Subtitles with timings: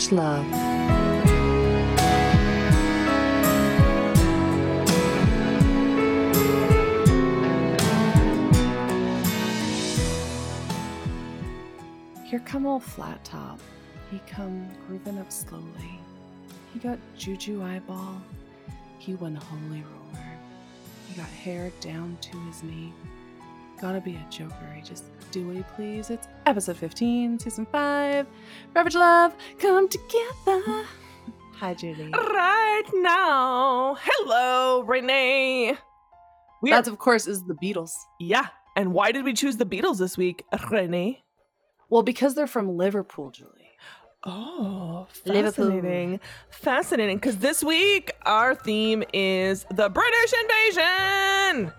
[0.00, 0.46] Ravage Love.
[12.24, 13.60] Here come old flat top.
[14.10, 15.64] He come grooving up slowly.
[16.72, 18.22] He got juju eyeball.
[18.98, 20.38] He went holy roller.
[21.08, 22.92] He got hair down to his knee.
[23.80, 24.54] Gotta be a joker.
[24.74, 26.10] He just do what he please.
[26.10, 28.26] It's episode 15, season 5.
[28.74, 30.84] Ravage Love, come together.
[31.54, 32.10] Hi, Julie.
[32.12, 33.96] Right now.
[34.02, 35.76] Hello, Renee.
[36.62, 37.92] We That, are, of course, is the Beatles.
[38.18, 38.48] yeah.
[38.76, 41.24] And why did we choose the Beatles this week, Renee?
[41.88, 43.50] Well, because they're from Liverpool, Julie.
[44.24, 45.70] Oh, Liverpool.
[45.70, 46.20] fascinating.
[46.50, 47.16] Fascinating.
[47.16, 51.72] Because this week, our theme is the British invasion.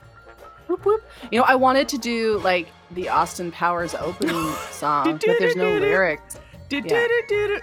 [0.71, 1.03] Whoop, whoop.
[1.31, 5.77] You know, I wanted to do like the Austin Powers opening song, but there's no
[5.77, 6.39] lyrics.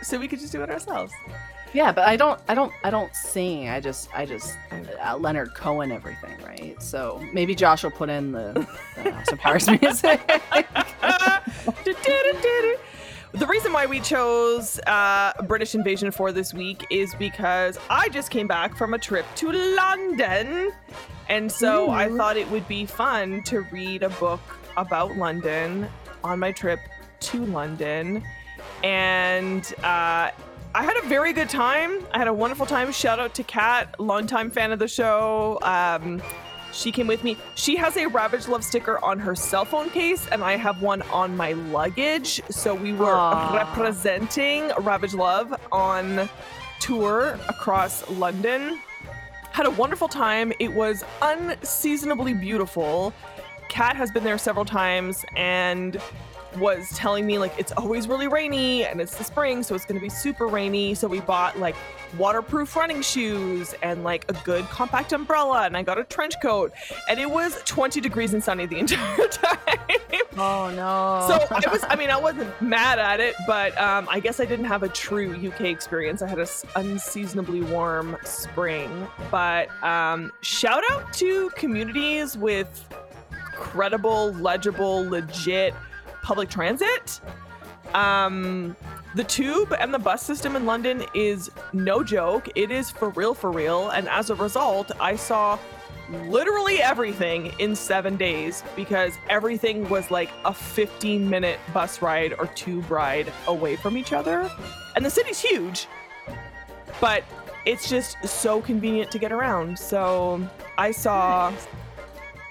[0.02, 1.14] So we could just do it ourselves.
[1.72, 3.70] Yeah, but I don't, I don't, I don't sing.
[3.70, 4.58] I just, I just
[5.02, 6.80] uh, Leonard Cohen everything, right?
[6.82, 10.20] So maybe Josh will put in the, the Austin Powers music.
[13.32, 18.30] The reason why we chose uh, British Invasion for this week is because I just
[18.30, 20.72] came back from a trip to London.
[21.28, 24.40] And so I thought it would be fun to read a book
[24.78, 25.88] about London
[26.24, 26.80] on my trip
[27.20, 28.24] to London.
[28.82, 30.30] And uh,
[30.74, 32.06] I had a very good time.
[32.12, 32.90] I had a wonderful time.
[32.92, 35.58] Shout out to Kat, longtime fan of the show.
[35.62, 36.22] Um,
[36.78, 37.36] she came with me.
[37.56, 41.02] She has a Ravage Love sticker on her cell phone case, and I have one
[41.02, 42.40] on my luggage.
[42.50, 43.56] So we were Aw.
[43.56, 46.28] representing Ravage Love on
[46.78, 48.80] tour across London.
[49.50, 50.52] Had a wonderful time.
[50.60, 53.12] It was unseasonably beautiful.
[53.68, 56.00] Kat has been there several times and
[56.56, 60.00] was telling me like it's always really rainy and it's the spring, so it's gonna
[60.00, 60.94] be super rainy.
[60.94, 61.76] So we bought like
[62.16, 66.72] waterproof running shoes and like a good compact umbrella, and I got a trench coat,
[67.08, 69.58] and it was 20 degrees and sunny the entire time.
[70.36, 71.26] oh no!
[71.28, 74.44] So I was, I mean, I wasn't mad at it, but um, I guess I
[74.44, 76.22] didn't have a true UK experience.
[76.22, 79.06] I had a unseasonably warm spring.
[79.30, 82.88] But um, shout out to communities with
[83.54, 85.74] credible, legible, legit
[86.28, 87.22] public transit.
[87.94, 88.76] Um,
[89.14, 92.50] the tube and the bus system in London is no joke.
[92.54, 93.88] It is for real, for real.
[93.88, 95.58] And as a result, I saw
[96.26, 102.46] literally everything in seven days because everything was like a 15 minute bus ride or
[102.48, 104.50] tube ride away from each other.
[104.96, 105.86] And the city's huge,
[107.00, 107.24] but
[107.64, 109.78] it's just so convenient to get around.
[109.78, 110.46] So
[110.76, 111.54] I saw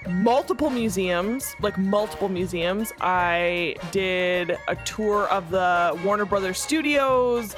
[0.08, 2.92] multiple museums, like multiple museums.
[3.00, 7.54] I did a tour of the Warner Brothers studios.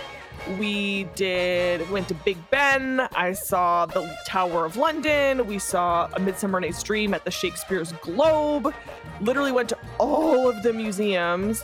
[0.58, 3.00] We did went to Big Ben.
[3.14, 5.46] I saw the Tower of London.
[5.46, 8.74] We saw a Midsummer Night's Dream at the Shakespeare's Globe.
[9.20, 11.62] Literally went to all of the museums.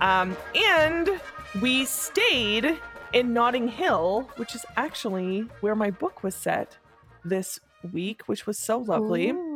[0.00, 1.20] Um, and
[1.60, 2.78] we stayed
[3.12, 6.76] in Notting Hill, which is actually where my book was set
[7.24, 7.58] this
[7.92, 9.30] week, which was so lovely.
[9.30, 9.49] Ooh.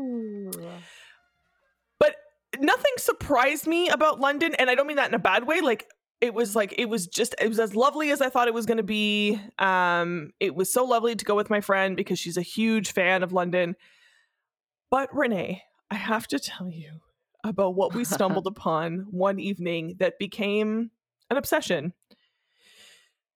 [2.61, 5.61] Nothing surprised me about London, and I don't mean that in a bad way.
[5.61, 5.87] Like
[6.21, 8.67] it was like it was just it was as lovely as I thought it was
[8.67, 9.41] going to be.
[9.59, 13.23] Um, it was so lovely to go with my friend because she's a huge fan
[13.23, 13.77] of London.
[14.91, 17.01] But Renee, I have to tell you
[17.45, 20.91] about what we stumbled upon one evening that became
[21.31, 21.93] an obsession.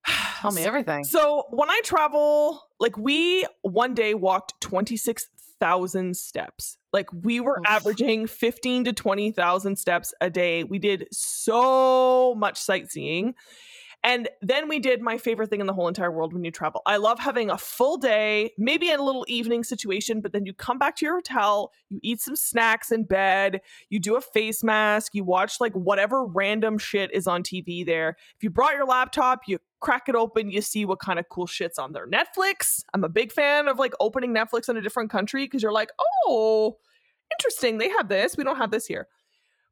[0.40, 1.04] Tell me everything.
[1.04, 6.77] So when I travel, like we one day walked 26,000 steps.
[6.92, 10.64] Like we were averaging 15 to 20,000 steps a day.
[10.64, 13.34] We did so much sightseeing.
[14.04, 16.82] And then we did my favorite thing in the whole entire world when you travel.
[16.86, 20.78] I love having a full day, maybe a little evening situation, but then you come
[20.78, 25.14] back to your hotel, you eat some snacks in bed, you do a face mask,
[25.14, 28.16] you watch like whatever random shit is on TV there.
[28.36, 31.46] If you brought your laptop, you crack it open, you see what kind of cool
[31.46, 35.10] shit's on their Netflix, I'm a big fan of like opening Netflix in a different
[35.10, 35.90] country because you're like,
[36.26, 36.78] oh,
[37.32, 37.78] interesting.
[37.78, 38.36] They have this.
[38.36, 39.06] We don't have this here.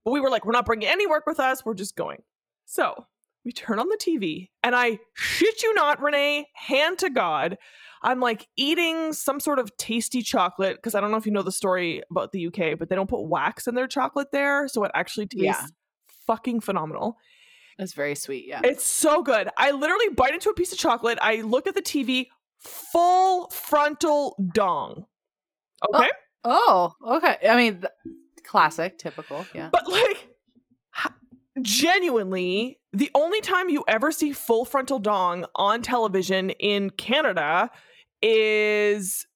[0.04, 1.64] But we were like, we're not bringing any work with us.
[1.64, 2.22] We're just going.
[2.64, 3.06] So
[3.44, 7.56] we turn on the TV, and I shit you not, Renee, hand to God.
[8.02, 11.42] I'm like eating some sort of tasty chocolate because I don't know if you know
[11.42, 14.68] the story about the UK, but they don't put wax in their chocolate there.
[14.68, 15.66] So it actually tastes Yeah.
[16.26, 17.16] fucking phenomenal.
[17.78, 18.46] It's very sweet.
[18.46, 18.60] Yeah.
[18.64, 19.48] It's so good.
[19.56, 21.18] I literally bite into a piece of chocolate.
[21.20, 22.28] I look at the TV,
[22.58, 25.06] full frontal dong.
[25.82, 26.10] Oh, okay.
[26.44, 27.36] oh, okay.
[27.48, 27.92] I mean, th-
[28.44, 29.46] classic, typical.
[29.54, 29.68] Yeah.
[29.70, 30.28] But like,
[31.60, 37.70] genuinely, the only time you ever see full frontal dong on television in Canada
[38.22, 39.26] is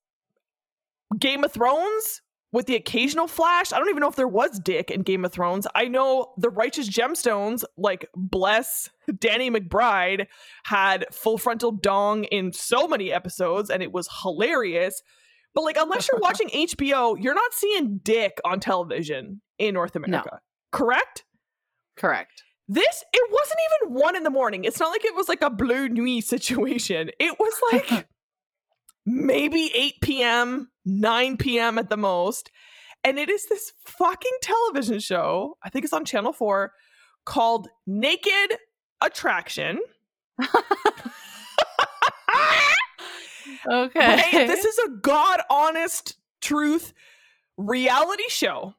[1.19, 3.73] Game of Thrones with the occasional flash.
[3.73, 5.67] I don't even know if there was dick in Game of Thrones.
[5.75, 10.27] I know the Righteous Gemstones, like bless Danny McBride,
[10.65, 15.03] had full frontal dong in so many episodes and it was hilarious.
[15.55, 20.31] But like unless you're watching HBO, you're not seeing dick on television in North America.
[20.33, 20.39] No.
[20.73, 21.25] Correct?
[21.97, 22.43] Correct.
[22.69, 24.65] This it wasn't even one in the morning.
[24.65, 27.11] It's not like it was like a Bleu Nuit situation.
[27.19, 28.09] It was like
[29.07, 31.79] maybe 8 p.m., 9 p.m.
[31.79, 32.51] at the most.
[33.03, 36.73] And it is this fucking television show, I think it's on Channel 4,
[37.25, 38.59] called Naked
[39.01, 39.79] Attraction.
[43.71, 44.47] okay.
[44.47, 46.93] this is a god honest truth
[47.59, 48.75] reality show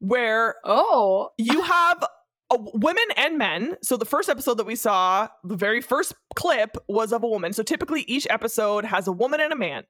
[0.00, 2.04] where oh you have
[2.50, 3.76] uh, women and men.
[3.82, 7.52] So the first episode that we saw, the very first clip was of a woman.
[7.52, 9.84] So typically each episode has a woman and a man.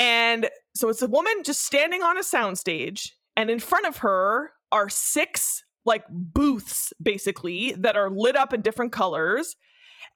[0.00, 4.52] And so it's a woman just standing on a soundstage, and in front of her
[4.72, 9.56] are six like booths basically that are lit up in different colors.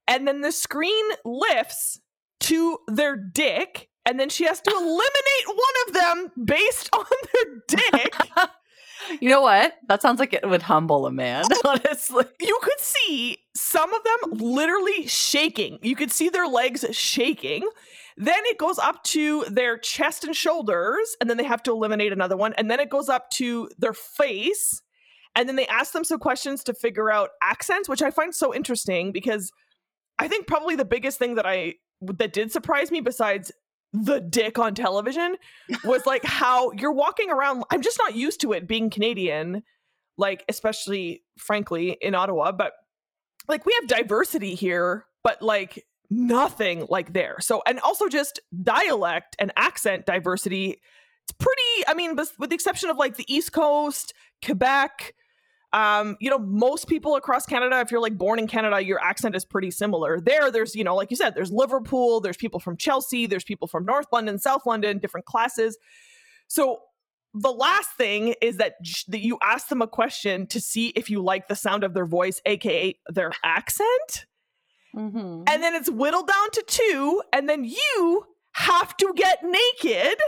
[0.09, 2.01] And then the screen lifts
[2.41, 7.63] to their dick, and then she has to eliminate one of them based on their
[7.69, 8.17] dick.
[9.21, 9.75] You know what?
[9.89, 12.25] That sounds like it would humble a man, oh, honestly.
[12.41, 15.79] You could see some of them literally shaking.
[15.83, 17.69] You could see their legs shaking.
[18.17, 22.13] Then it goes up to their chest and shoulders, and then they have to eliminate
[22.13, 22.53] another one.
[22.55, 24.83] And then it goes up to their face.
[25.35, 28.55] And then they ask them some questions to figure out accents, which I find so
[28.55, 29.51] interesting because
[30.19, 33.51] I think probably the biggest thing that I that did surprise me besides
[33.93, 35.37] the dick on television
[35.85, 37.65] was like how you're walking around.
[37.71, 39.63] I'm just not used to it being Canadian,
[40.17, 42.73] like, especially frankly in Ottawa, but
[43.49, 47.37] like we have diversity here, but like nothing like there.
[47.41, 50.81] So, and also just dialect and accent diversity.
[51.25, 54.13] It's pretty, I mean, with the exception of like the East Coast,
[54.45, 55.15] Quebec,
[55.73, 59.35] um, you know, most people across Canada, if you're like born in Canada, your accent
[59.35, 60.21] is pretty similar.
[60.21, 63.67] There, there's, you know, like you said, there's Liverpool, there's people from Chelsea, there's people
[63.67, 65.77] from North London, South London, different classes.
[66.47, 66.79] So
[67.33, 68.75] the last thing is that,
[69.09, 72.07] that you ask them a question to see if you like the sound of their
[72.07, 74.27] voice, aka their accent.
[74.95, 75.45] Mm-hmm.
[75.49, 80.19] And then it's whittled down to two, and then you have to get naked.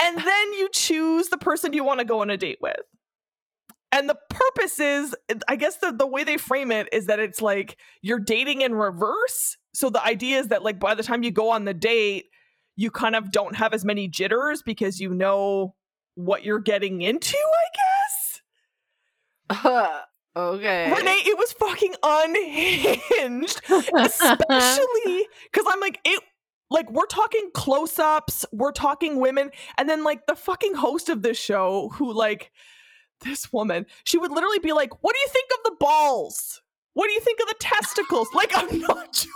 [0.00, 2.76] And then you choose the person you want to go on a date with.
[3.92, 5.14] And the purpose is,
[5.46, 8.74] I guess the, the way they frame it is that it's like you're dating in
[8.74, 9.56] reverse.
[9.72, 12.26] So the idea is that like by the time you go on the date,
[12.74, 15.76] you kind of don't have as many jitters because you know
[16.16, 19.64] what you're getting into, I guess.
[19.64, 20.00] Uh,
[20.36, 20.92] okay.
[20.92, 23.60] Renee, it was fucking unhinged.
[23.96, 26.22] Especially because I'm like, it
[26.70, 31.38] like we're talking close-ups, we're talking women, and then like the fucking host of this
[31.38, 32.50] show who like
[33.20, 36.60] this woman, she would literally be like, What do you think of the balls?
[36.94, 38.28] What do you think of the testicles?
[38.34, 39.30] like, I'm not joking.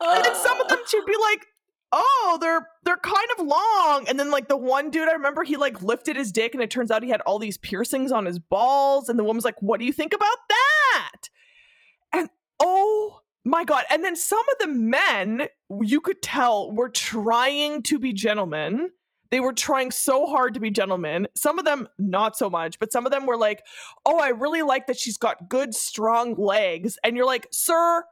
[0.00, 1.46] and then some of them she'd be like,
[1.92, 4.08] Oh, they're they're kind of long.
[4.08, 6.70] And then like the one dude I remember he like lifted his dick and it
[6.70, 9.08] turns out he had all these piercings on his balls.
[9.08, 11.28] And the woman's like, What do you think about that?
[12.12, 12.30] And
[12.60, 13.84] oh my god.
[13.90, 15.48] And then some of the men,
[15.82, 18.90] you could tell, were trying to be gentlemen
[19.32, 21.26] they were trying so hard to be gentlemen.
[21.34, 23.64] Some of them not so much, but some of them were like,
[24.04, 28.04] "Oh, I really like that she's got good strong legs." And you're like, "Sir,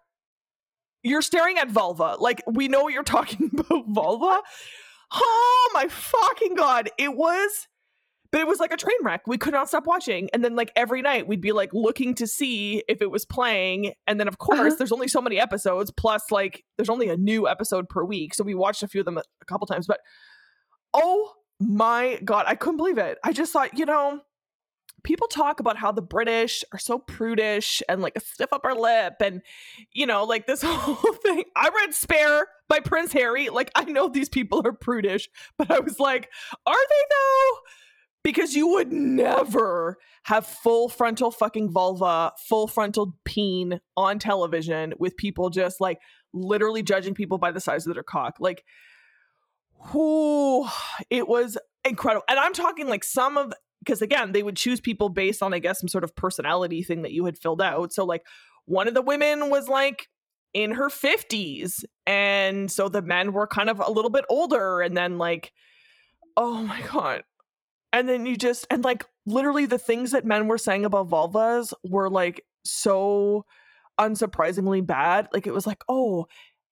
[1.03, 2.17] you're staring at vulva.
[2.19, 4.41] Like we know you're talking about vulva."
[5.13, 6.91] Oh my fucking god.
[6.99, 7.67] It was
[8.33, 9.27] but it was like a train wreck.
[9.27, 10.29] We could not stop watching.
[10.33, 13.95] And then like every night we'd be like looking to see if it was playing.
[14.07, 14.75] And then of course uh-huh.
[14.79, 18.35] there's only so many episodes plus like there's only a new episode per week.
[18.35, 20.01] So we watched a few of them a couple times, but
[20.95, 22.45] Oh my God.
[22.47, 23.19] I couldn't believe it.
[23.25, 24.21] I just thought, you know,
[25.03, 29.15] people talk about how the British are so prudish and like a stiff upper lip
[29.21, 29.43] and,
[29.93, 31.45] you know, like this whole thing.
[31.57, 33.49] I read Spare by Prince Harry.
[33.49, 35.29] Like, I know these people are prudish,
[35.59, 36.31] but I was like,
[36.67, 37.59] are they though?
[38.23, 45.17] Because you would never have full frontal fucking vulva, full frontal peen on television with
[45.17, 46.01] people just like
[46.35, 48.37] literally judging people by the size of their cock.
[48.39, 48.65] Like,
[49.81, 50.67] who
[51.09, 52.25] it was incredible.
[52.29, 53.53] And I'm talking like some of
[53.85, 57.03] because again, they would choose people based on I guess some sort of personality thing
[57.03, 57.93] that you had filled out.
[57.93, 58.23] So like
[58.67, 60.09] one of the women was like
[60.53, 64.97] in her 50s and so the men were kind of a little bit older and
[64.97, 65.53] then like
[66.37, 67.23] oh my god.
[67.93, 71.73] And then you just and like literally the things that men were saying about vulvas
[71.85, 73.45] were like so
[73.99, 75.29] unsurprisingly bad.
[75.33, 76.27] Like it was like, oh,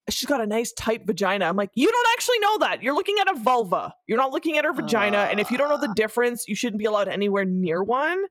[0.09, 1.45] she's got a nice tight vagina.
[1.45, 2.83] I'm like, you don't actually know that.
[2.83, 3.93] You're looking at a vulva.
[4.07, 5.19] You're not looking at her vagina.
[5.19, 8.25] Uh, and if you don't know the difference, you shouldn't be allowed anywhere near one.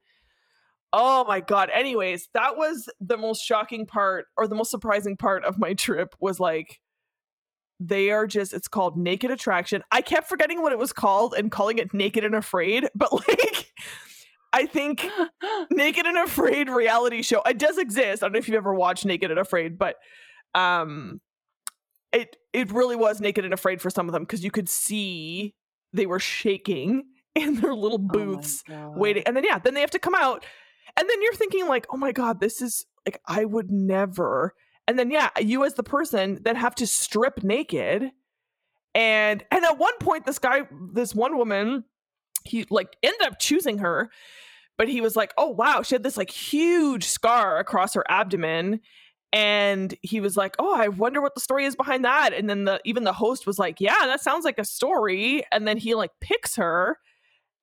[0.93, 1.69] Oh my god.
[1.73, 6.15] Anyways, that was the most shocking part or the most surprising part of my trip
[6.19, 6.79] was like
[7.79, 9.83] they are just it's called Naked Attraction.
[9.91, 13.71] I kept forgetting what it was called and calling it Naked and Afraid, but like
[14.53, 15.07] I think
[15.71, 17.41] Naked and Afraid reality show.
[17.43, 18.23] It does exist.
[18.23, 19.95] I don't know if you've ever watched Naked and Afraid, but
[20.55, 21.19] um
[22.11, 25.53] it it really was naked and afraid for some of them because you could see
[25.93, 27.03] they were shaking
[27.35, 30.45] in their little booths oh waiting and then yeah then they have to come out
[30.97, 34.55] and then you're thinking like oh my god this is like i would never
[34.87, 38.11] and then yeah you as the person then have to strip naked
[38.95, 40.61] and and at one point this guy
[40.93, 41.83] this one woman
[42.43, 44.09] he like ended up choosing her
[44.77, 48.79] but he was like oh wow she had this like huge scar across her abdomen
[49.33, 52.33] and he was like oh i wonder what the story is behind that.
[52.33, 55.43] And then the even the host was like yeah that sounds like a story.
[55.51, 56.97] And then he like picks her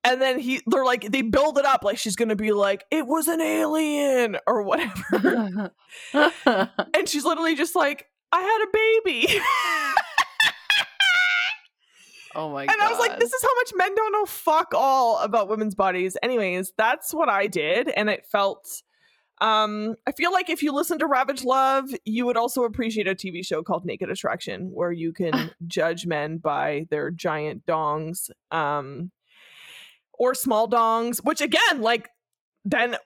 [0.05, 3.07] and then he they're like they build it up like she's gonna be like it
[3.07, 5.73] was an alien or whatever.
[6.45, 8.71] And she's literally just like i had a
[9.11, 9.41] baby.
[12.37, 14.27] Oh my and god and i was like this is how much men don't know
[14.27, 16.17] fuck all about women's bodies.
[16.21, 18.83] Anyways that's what i did and it felt
[19.41, 23.15] um, I feel like if you listen to Ravage Love, you would also appreciate a
[23.15, 29.11] TV show called Naked Attraction, where you can judge men by their giant dongs, um,
[30.13, 31.19] or small dongs.
[31.25, 32.11] Which again, like
[32.65, 32.97] then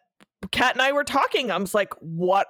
[0.52, 1.50] Kat and I were talking.
[1.50, 2.46] I was like, what?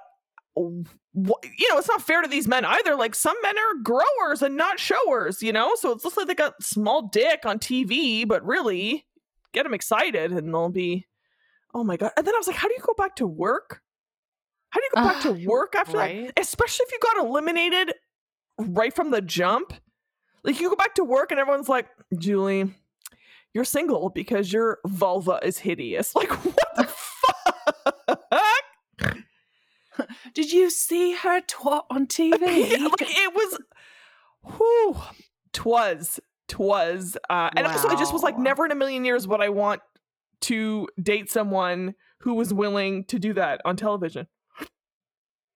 [0.55, 2.95] What, you know, it's not fair to these men either.
[2.95, 5.71] Like some men are growers and not showers, you know.
[5.75, 9.05] So it's just like they got small dick on TV, but really
[9.53, 11.07] get them excited and they'll be
[11.73, 12.11] Oh my god!
[12.17, 13.81] And then I was like, how do you go back to work?
[14.71, 16.27] How do you go back uh, to work after right?
[16.27, 16.41] that?
[16.41, 17.93] Especially if you got eliminated
[18.57, 19.73] right from the jump.
[20.43, 22.73] Like you go back to work and everyone's like, Julie,
[23.53, 26.15] you're single because your vulva is hideous.
[26.19, 27.89] Like what the fuck?
[30.33, 32.39] Did you see her twat on TV?
[32.39, 33.59] like it was,
[34.43, 34.95] whew,
[35.51, 37.75] twas, twas, uh, and wow.
[37.75, 39.81] so it just was like never in a million years would I want
[40.41, 44.27] to date someone who was willing to do that on television.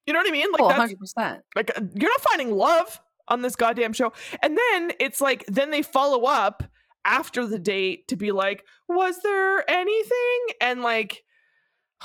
[0.06, 0.52] You know what I mean?
[0.52, 1.40] Like oh, that's 100%.
[1.56, 4.12] Like uh, you're not finding love on this goddamn show.
[4.42, 6.64] And then it's like then they follow up
[7.06, 11.24] after the date to be like, "Was there anything?" And like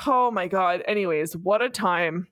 [0.07, 0.83] oh my god.
[0.87, 2.29] Anyways, what a time.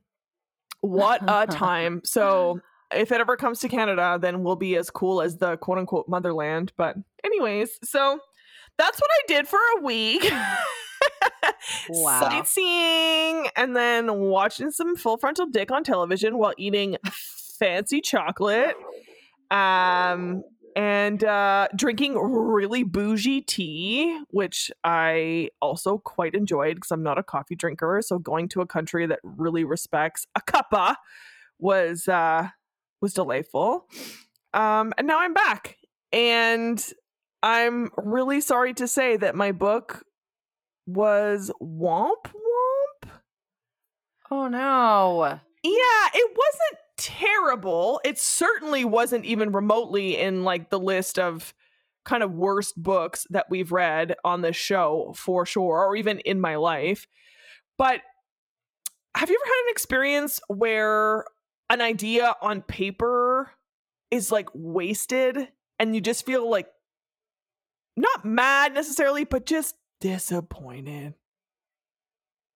[0.81, 2.01] What a time.
[2.05, 2.61] So
[2.93, 6.09] if it ever comes to Canada, then we'll be as cool as the quote unquote
[6.09, 6.73] motherland.
[6.77, 8.21] But anyways, so
[8.79, 10.31] that's what I did for a week.
[11.89, 12.21] wow.
[12.21, 16.97] Sightseeing and then watching some full frontal dick on television while eating
[17.59, 18.77] fancy chocolate.
[19.51, 20.43] Um
[20.77, 27.23] and uh, drinking really bougie tea, which I also quite enjoyed because I'm not a
[27.23, 28.03] coffee drinker.
[28.05, 30.97] So going to a country that really respects a cuppa
[31.59, 32.51] was uh,
[33.01, 33.87] was delightful.
[34.53, 35.79] Um, and now I'm back,
[36.13, 36.85] and
[37.43, 40.05] I'm really sorry to say that my book
[40.87, 43.11] was womp womp.
[44.31, 45.41] Oh no.
[45.63, 48.01] Yeah, it wasn't terrible.
[48.05, 51.55] It certainly wasn't even remotely in like the list of
[52.05, 56.41] kind of worst books that we've read on this show for sure, or even in
[56.41, 57.07] my life.
[57.79, 58.01] But
[59.17, 61.25] have you ever had an experience where
[61.69, 63.51] an idea on paper
[64.11, 66.69] is like wasted and you just feel like
[67.97, 71.15] not mad necessarily, but just disappointed.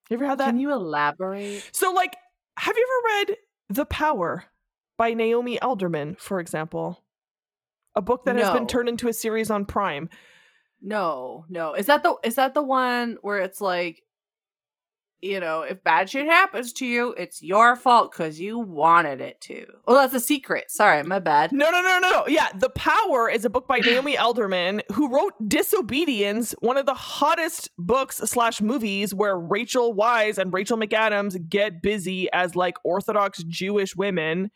[0.08, 0.46] You ever had that?
[0.46, 1.68] Can you elaborate?
[1.72, 2.16] So, like,
[2.58, 4.44] have you ever read The Power
[4.98, 7.04] by Naomi Alderman, for example?
[7.94, 8.44] A book that no.
[8.44, 10.08] has been turned into a series on Prime.
[10.82, 11.74] No, no.
[11.74, 14.02] Is that the is that the one where it's like
[15.22, 19.40] you know, if bad shit happens to you, it's your fault because you wanted it
[19.42, 19.66] to.
[19.86, 20.70] Well, that's a secret.
[20.70, 21.52] Sorry, my bad.
[21.52, 22.24] No, no, no, no, no.
[22.26, 26.94] Yeah, The Power is a book by Naomi Alderman, who wrote Disobedience, one of the
[26.94, 33.42] hottest books slash movies where Rachel Weisz and Rachel McAdams get busy as like Orthodox
[33.44, 34.50] Jewish women.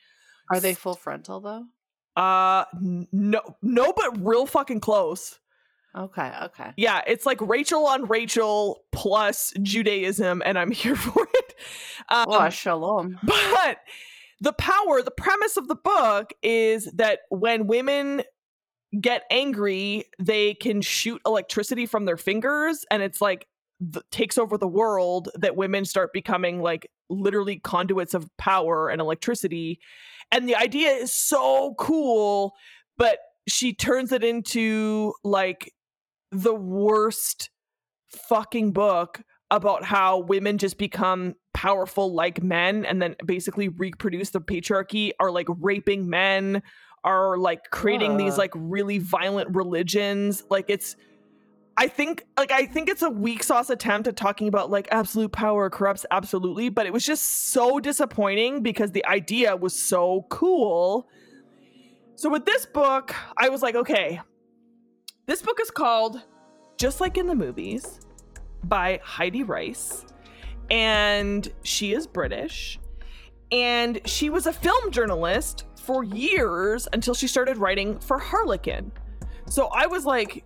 [0.50, 1.64] Are they full frontal though?
[2.16, 5.40] Uh, no, no, but real fucking close.
[5.96, 6.72] Okay, okay.
[6.76, 11.54] Yeah, it's like Rachel on Rachel plus Judaism, and I'm here for it.
[12.08, 13.18] Um, oh, shalom.
[13.26, 13.78] But
[14.40, 18.22] the power, the premise of the book is that when women
[19.00, 23.46] get angry, they can shoot electricity from their fingers, and it's like
[23.92, 25.28] th- takes over the world.
[25.36, 29.78] That women start becoming like literally conduits of power and electricity.
[30.32, 32.54] And the idea is so cool,
[32.98, 35.73] but she turns it into like
[36.42, 37.50] the worst
[38.08, 44.40] fucking book about how women just become powerful like men and then basically reproduce the
[44.40, 46.62] patriarchy are like raping men
[47.04, 48.16] are like creating uh.
[48.16, 50.96] these like really violent religions like it's
[51.76, 55.32] I think like I think it's a weak sauce attempt at talking about like absolute
[55.32, 61.08] power corrupts absolutely, but it was just so disappointing because the idea was so cool.
[62.14, 64.20] So with this book, I was like, okay,
[65.26, 66.20] this book is called
[66.76, 68.00] Just Like in the Movies
[68.64, 70.04] by Heidi Rice.
[70.70, 72.78] And she is British.
[73.50, 78.90] And she was a film journalist for years until she started writing for Harlequin.
[79.46, 80.44] So I was like,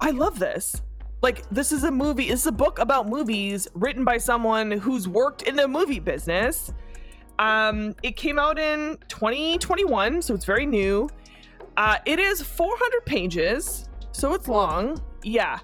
[0.00, 0.80] I love this.
[1.20, 5.42] Like, this is a movie, it's a book about movies written by someone who's worked
[5.42, 6.72] in the movie business.
[7.40, 11.08] Um, it came out in 2021, so it's very new.
[11.76, 15.02] Uh, it is 400 pages, so it's long.
[15.22, 15.58] Yeah.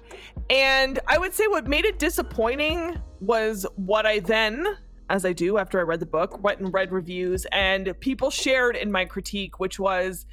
[0.49, 4.77] And I would say what made it disappointing was what I then,
[5.09, 8.75] as I do after I read the book, went and read reviews, and people shared
[8.75, 10.25] in my critique, which was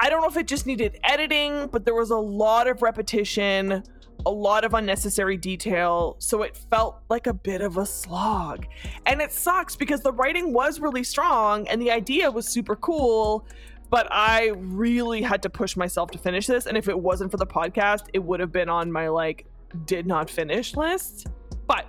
[0.00, 3.84] I don't know if it just needed editing, but there was a lot of repetition,
[4.26, 8.66] a lot of unnecessary detail, so it felt like a bit of a slog.
[9.06, 13.46] And it sucks because the writing was really strong and the idea was super cool,
[13.90, 16.66] but I really had to push myself to finish this.
[16.66, 19.46] And if it wasn't for the podcast, it would have been on my like
[19.84, 21.26] did not finish list.
[21.66, 21.86] But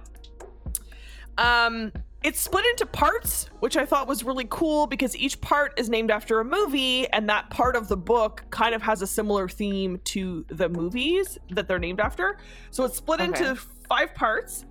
[1.38, 1.92] um
[2.24, 6.10] it's split into parts, which I thought was really cool because each part is named
[6.10, 10.02] after a movie, and that part of the book kind of has a similar theme
[10.06, 12.40] to the movies that they're named after.
[12.72, 13.26] So it's split okay.
[13.28, 13.56] into
[13.88, 14.66] five parts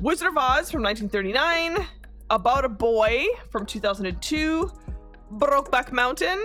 [0.00, 1.86] Wizard of Oz from 1939,
[2.30, 4.68] About a Boy from 2002,
[5.32, 6.40] Brokeback Mountain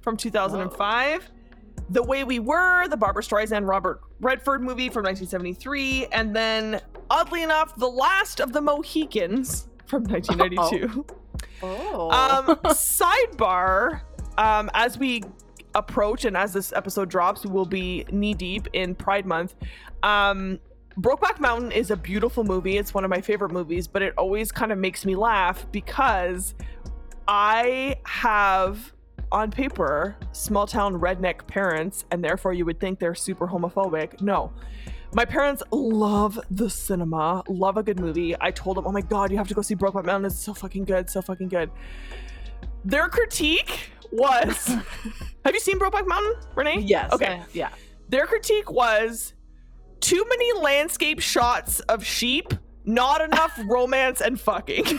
[0.00, 1.22] from 2005.
[1.22, 1.30] Whoa.
[1.90, 7.42] The Way We Were, the Barbra Streisand Robert Redford movie from 1973, and then, oddly
[7.42, 11.04] enough, The Last of the Mohicans from 1992.
[11.62, 12.10] Oh.
[12.10, 14.00] Um, sidebar:
[14.38, 15.22] um, As we
[15.74, 19.54] approach and as this episode drops, we will be knee deep in Pride Month.
[20.02, 20.58] Um,
[20.98, 22.78] Brokeback Mountain is a beautiful movie.
[22.78, 26.54] It's one of my favorite movies, but it always kind of makes me laugh because
[27.26, 28.92] I have
[29.32, 34.20] on paper small town redneck parents, and therefore you would think they're super homophobic.
[34.20, 34.52] No.
[35.12, 38.34] My parents love the cinema, love a good movie.
[38.40, 40.26] I told them, oh my God, you have to go see Brokeback Mountain.
[40.26, 41.70] It's so fucking good, so fucking good.
[42.84, 44.66] Their critique was
[45.44, 46.80] Have you seen Brokeback Mountain, Renee?
[46.80, 47.12] Yes.
[47.12, 47.26] Okay.
[47.26, 47.70] I, yeah.
[48.08, 49.34] Their critique was
[50.00, 54.84] too many landscape shots of sheep, not enough romance and fucking.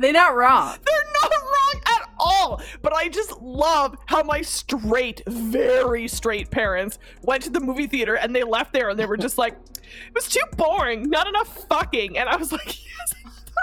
[0.00, 0.76] They're not wrong.
[0.84, 2.62] They're not wrong at all.
[2.82, 8.14] But I just love how my straight, very straight parents went to the movie theater
[8.14, 11.66] and they left there and they were just like, it was too boring, not enough
[11.68, 12.18] fucking.
[12.18, 13.14] And I was like, yes,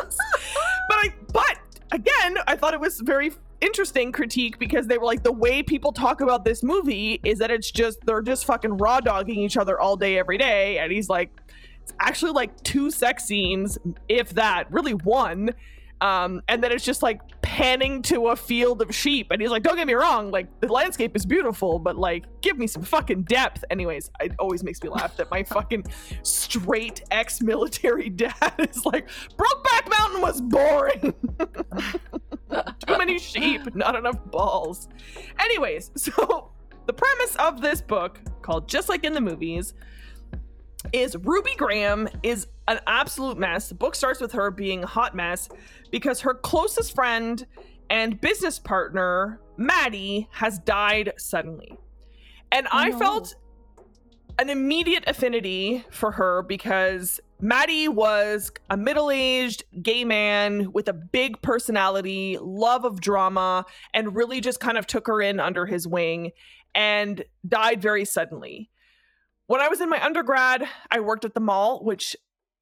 [0.01, 1.57] but I, but
[1.91, 5.91] again, I thought it was very interesting critique because they were like the way people
[5.91, 9.79] talk about this movie is that it's just they're just fucking raw dogging each other
[9.79, 11.31] all day every day and he's like
[11.81, 15.49] it's actually like two sex scenes if that really one
[16.01, 19.27] um, and then it's just like panning to a field of sheep.
[19.31, 22.57] And he's like, don't get me wrong, like the landscape is beautiful, but like give
[22.57, 23.63] me some fucking depth.
[23.69, 25.85] Anyways, it always makes me laugh that my fucking
[26.23, 29.07] straight ex military dad is like,
[29.37, 31.13] Brokeback Mountain was boring.
[32.85, 34.87] Too many sheep, not enough balls.
[35.39, 36.51] Anyways, so
[36.85, 39.73] the premise of this book, called Just Like in the Movies,
[40.93, 43.69] is Ruby Graham is an absolute mess.
[43.69, 45.49] The book starts with her being a hot mess
[45.91, 47.45] because her closest friend
[47.89, 51.77] and business partner, Maddie, has died suddenly.
[52.51, 52.99] And oh, I no.
[52.99, 53.35] felt
[54.39, 60.93] an immediate affinity for her because Maddie was a middle aged gay man with a
[60.93, 65.87] big personality, love of drama, and really just kind of took her in under his
[65.87, 66.31] wing
[66.75, 68.69] and died very suddenly.
[69.47, 72.15] When I was in my undergrad, I worked at the mall, which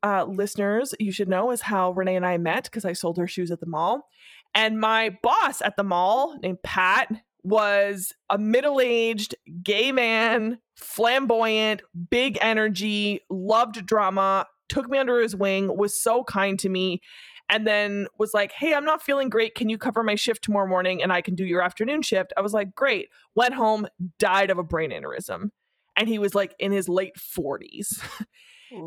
[0.04, 3.28] uh, listeners, you should know is how Renee and I met because I sold her
[3.28, 4.08] shoes at the mall.
[4.54, 7.10] And my boss at the mall, named Pat,
[7.43, 15.36] was a middle aged gay man, flamboyant, big energy, loved drama, took me under his
[15.36, 17.02] wing, was so kind to me,
[17.50, 19.56] and then was like, Hey, I'm not feeling great.
[19.56, 22.32] Can you cover my shift tomorrow morning and I can do your afternoon shift?
[22.38, 23.10] I was like, Great.
[23.36, 23.88] Went home,
[24.19, 25.50] died of a brain aneurysm.
[25.95, 27.99] And he was like in his late 40s.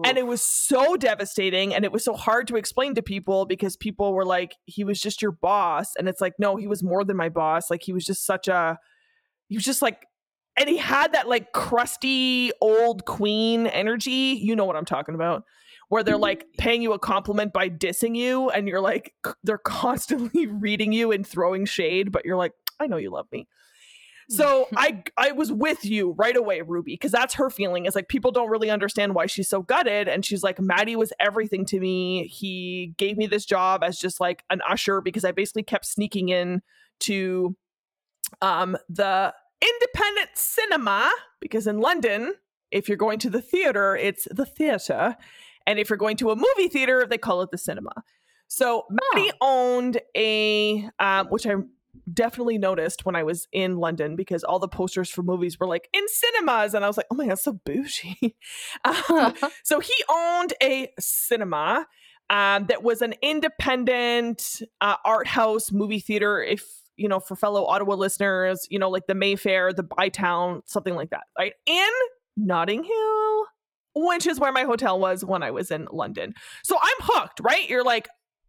[0.05, 3.77] and it was so devastating and it was so hard to explain to people because
[3.77, 5.94] people were like he was just your boss.
[5.97, 7.71] And it's like no he was more than my boss.
[7.71, 8.79] Like he was just such a
[9.49, 10.05] he was just like
[10.59, 15.44] and he had that like crusty old queen energy you know what i'm talking about
[15.88, 16.23] where they're mm-hmm.
[16.23, 21.12] like paying you a compliment by dissing you and you're like they're constantly reading you
[21.12, 23.47] and throwing shade but you're like i know you love me
[24.29, 27.87] so I I was with you right away, Ruby, because that's her feeling.
[27.87, 31.12] Is like people don't really understand why she's so gutted, and she's like, Matty was
[31.19, 32.27] everything to me.
[32.27, 36.29] He gave me this job as just like an usher because I basically kept sneaking
[36.29, 36.62] in
[37.01, 37.57] to
[38.43, 41.11] um the independent cinema
[41.41, 42.35] because in London,
[42.71, 45.17] if you're going to the theater, it's the theater,
[45.67, 47.93] and if you're going to a movie theater, they call it the cinema.
[48.49, 51.57] So Matty owned a, um, which I
[52.13, 55.89] definitely noticed when I was in London because all the posters for movies were like
[55.93, 58.37] in cinemas, and I was like, oh my god, so bougie.
[58.85, 59.35] um,
[59.65, 61.87] so he owned a cinema
[62.31, 66.43] um, that was an independent uh, art house movie theater.
[66.43, 66.65] If
[66.97, 71.11] you know, for fellow Ottawa listeners, you know, like the Mayfair, the ByTowne, something like
[71.11, 71.53] that, right?
[71.67, 71.89] In
[72.37, 73.45] Notting Hill,
[73.95, 76.35] which is where my hotel was when I was in London.
[76.65, 77.69] So I'm hooked, right?
[77.69, 78.09] You're like,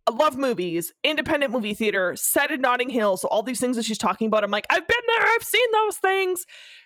[0.10, 3.16] I love movies, independent movie theater, set in Notting Hill.
[3.16, 5.72] So all these things that she's talking about, I'm like, I've been there, I've seen
[5.72, 6.46] those things.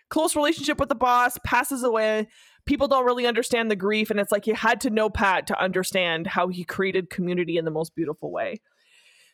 [0.10, 2.28] Close relationship with the boss, passes away.
[2.66, 5.58] People don't really understand the grief, and it's like you had to know Pat to
[5.58, 8.60] understand how he created community in the most beautiful way.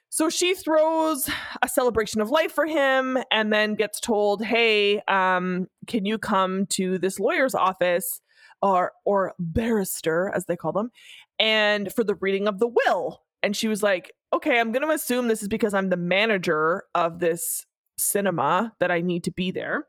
[0.09, 1.27] So she throws
[1.63, 6.67] a celebration of life for him and then gets told, Hey, um, can you come
[6.67, 8.21] to this lawyer's office
[8.61, 10.91] or or barrister, as they call them,
[11.39, 14.93] and for the reading of the will and she was like, okay, I'm going to
[14.93, 17.65] assume this is because I'm the manager of this
[17.97, 19.87] cinema that I need to be there.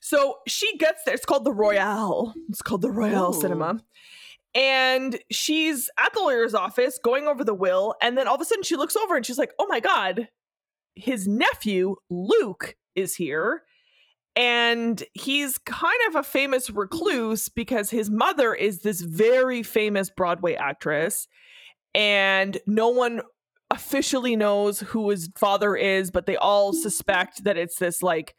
[0.00, 1.14] So she gets there.
[1.14, 2.34] It's called the Royale.
[2.50, 3.40] It's called the Royale Ooh.
[3.40, 3.80] Cinema.
[4.54, 7.94] And she's at the lawyer's office going over the will.
[8.00, 10.28] And then all of a sudden she looks over and she's like, oh my God,
[10.94, 13.62] his nephew, Luke, is here.
[14.36, 20.54] And he's kind of a famous recluse because his mother is this very famous Broadway
[20.54, 21.28] actress
[21.94, 23.22] and no one
[23.70, 28.34] officially knows who his father is, but they all suspect that it's this like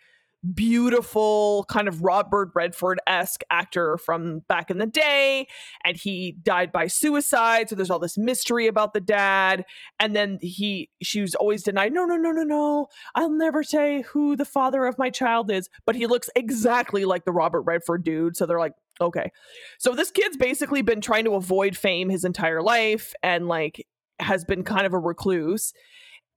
[0.53, 5.47] beautiful kind of Robert Redford esque actor from back in the day,
[5.83, 7.69] and he died by suicide.
[7.69, 9.65] So there's all this mystery about the dad,
[9.99, 11.93] and then he she was always denied.
[11.93, 12.87] No, no, no, no, no.
[13.15, 17.25] I'll never say who the father of my child is, but he looks exactly like
[17.25, 18.37] the Robert Redford dude.
[18.37, 19.31] So they're like, okay.
[19.79, 23.85] So this kid's basically been trying to avoid fame his entire life, and like
[24.19, 25.73] has been kind of a recluse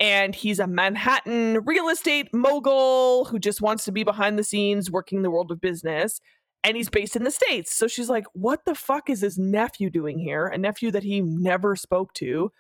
[0.01, 4.91] and he's a Manhattan real estate mogul who just wants to be behind the scenes
[4.91, 6.21] working the world of business.
[6.65, 7.73] And he's based in the States.
[7.75, 10.47] So she's like, What the fuck is his nephew doing here?
[10.47, 12.51] A nephew that he never spoke to.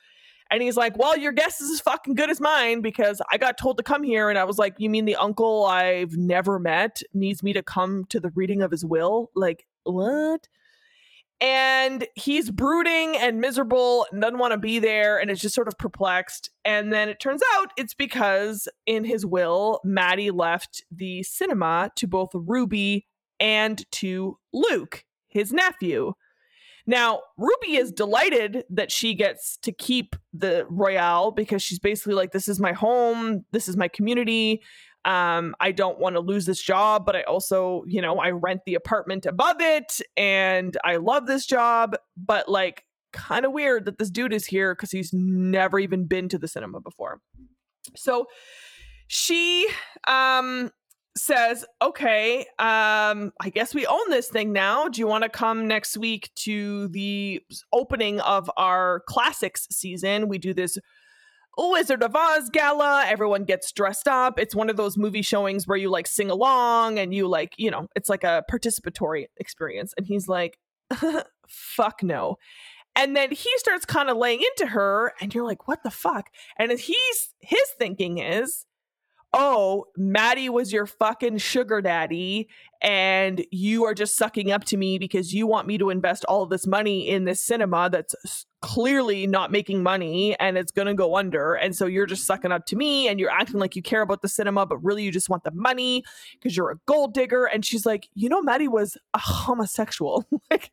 [0.51, 3.59] And he's like, Well, your guess is as fucking good as mine because I got
[3.59, 4.31] told to come here.
[4.31, 8.05] And I was like, You mean the uncle I've never met needs me to come
[8.11, 9.31] to the reading of his will?
[9.35, 10.49] Like, what?
[11.41, 15.69] and he's brooding and miserable and doesn't want to be there and is just sort
[15.69, 21.23] of perplexed and then it turns out it's because in his will matty left the
[21.23, 23.07] cinema to both ruby
[23.39, 26.13] and to luke his nephew
[26.87, 32.33] now ruby is delighted that she gets to keep the royale because she's basically like
[32.33, 34.61] this is my home this is my community
[35.05, 38.63] um, I don't want to lose this job, but I also, you know, I rent
[38.67, 43.99] the apartment above it and I love this job, but like kind of weird that
[43.99, 47.21] this dude is here because he's never even been to the cinema before.
[47.97, 48.27] So
[49.07, 49.69] she
[50.07, 50.71] um
[51.17, 54.89] says, "Okay, um I guess we own this thing now.
[54.89, 60.29] Do you want to come next week to the opening of our classics season?
[60.29, 60.79] We do this
[61.59, 63.05] Wizard of Oz gala.
[63.07, 64.39] Everyone gets dressed up.
[64.39, 67.71] It's one of those movie showings where you like sing along and you like, you
[67.71, 69.93] know, it's like a participatory experience.
[69.97, 70.59] And he's like,
[71.49, 72.37] fuck no.
[72.95, 76.31] And then he starts kind of laying into her, and you're like, what the fuck?
[76.59, 78.67] And he's his thinking is,
[79.33, 82.49] oh, Maddie was your fucking sugar daddy,
[82.81, 86.47] and you are just sucking up to me because you want me to invest all
[86.47, 91.17] this money in this cinema that's clearly not making money and it's going to go
[91.17, 91.55] under.
[91.55, 94.23] And so you're just sucking up to me and you're acting like you care about
[94.23, 96.03] the cinema, but really you just want the money
[96.35, 97.45] because you're a gold digger.
[97.45, 100.25] And she's like, you know, Maddie was a homosexual.
[100.51, 100.73] like,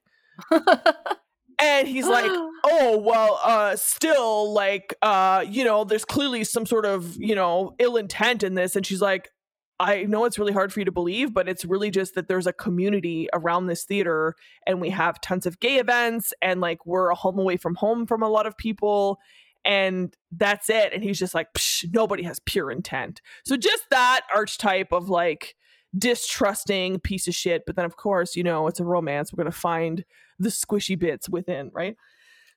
[1.59, 2.29] and he's like
[2.63, 7.75] oh well uh still like uh you know there's clearly some sort of you know
[7.79, 9.29] ill intent in this and she's like
[9.77, 12.47] I know it's really hard for you to believe, but it's really just that there's
[12.47, 17.09] a community around this theater and we have tons of gay events and like we're
[17.09, 19.19] a home away from home from a lot of people
[19.65, 20.93] and that's it.
[20.93, 21.49] And he's just like,
[21.91, 23.21] nobody has pure intent.
[23.45, 25.55] So just that archetype of like
[25.97, 27.63] distrusting piece of shit.
[27.65, 29.33] But then, of course, you know, it's a romance.
[29.33, 30.05] We're going to find
[30.39, 31.95] the squishy bits within, right?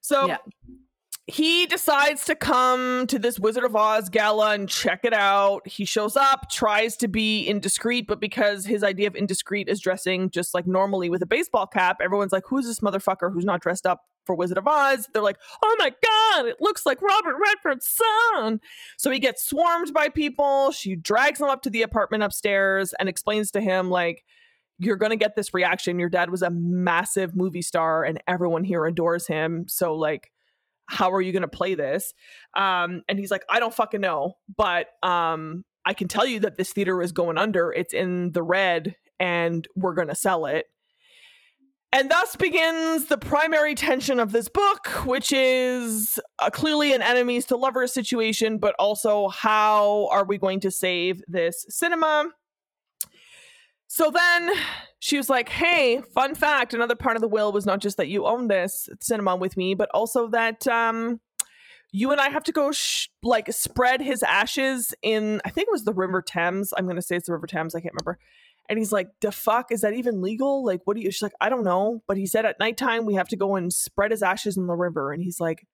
[0.01, 0.27] So.
[0.27, 0.39] Yeah
[1.29, 5.69] he decides to come to this Wizard of Oz gala and check it out.
[5.69, 10.31] He shows up, tries to be indiscreet, but because his idea of indiscreet is dressing
[10.31, 13.85] just like normally with a baseball cap, everyone's like, Who's this motherfucker who's not dressed
[13.85, 15.07] up for Wizard of Oz?
[15.13, 18.01] They're like, Oh my God, it looks like Robert Redford's
[18.35, 18.59] son.
[18.97, 20.73] So he gets swarmed by people.
[20.73, 24.25] She drags him up to the apartment upstairs and explains to him, like,
[24.79, 25.99] you're going to get this reaction.
[25.99, 29.67] Your dad was a massive movie star and everyone here adores him.
[29.69, 30.31] So, like,
[30.87, 32.15] how are you going to play this?
[32.57, 36.57] Um, and he's like, I don't fucking know, but um, I can tell you that
[36.57, 37.73] this theater is going under.
[37.73, 40.67] It's in the red, and we're going to sell it.
[41.91, 47.47] And thus begins the primary tension of this book, which is uh, clearly an enemies
[47.47, 52.31] to lovers situation, but also how are we going to save this cinema?
[53.89, 54.51] So then
[55.01, 58.09] she was like, Hey, fun fact another part of the will was not just that
[58.09, 61.21] you own this cinema with me, but also that um,
[61.91, 65.73] you and I have to go sh- like spread his ashes in, I think it
[65.73, 66.73] was the River Thames.
[66.77, 67.75] I'm going to say it's the River Thames.
[67.75, 68.19] I can't remember.
[68.69, 69.73] And he's like, the fuck?
[69.73, 70.63] Is that even legal?
[70.63, 71.11] Like, what do you?
[71.11, 72.03] She's like, I don't know.
[72.07, 74.77] But he said at nighttime we have to go and spread his ashes in the
[74.77, 75.13] river.
[75.13, 75.67] And he's like,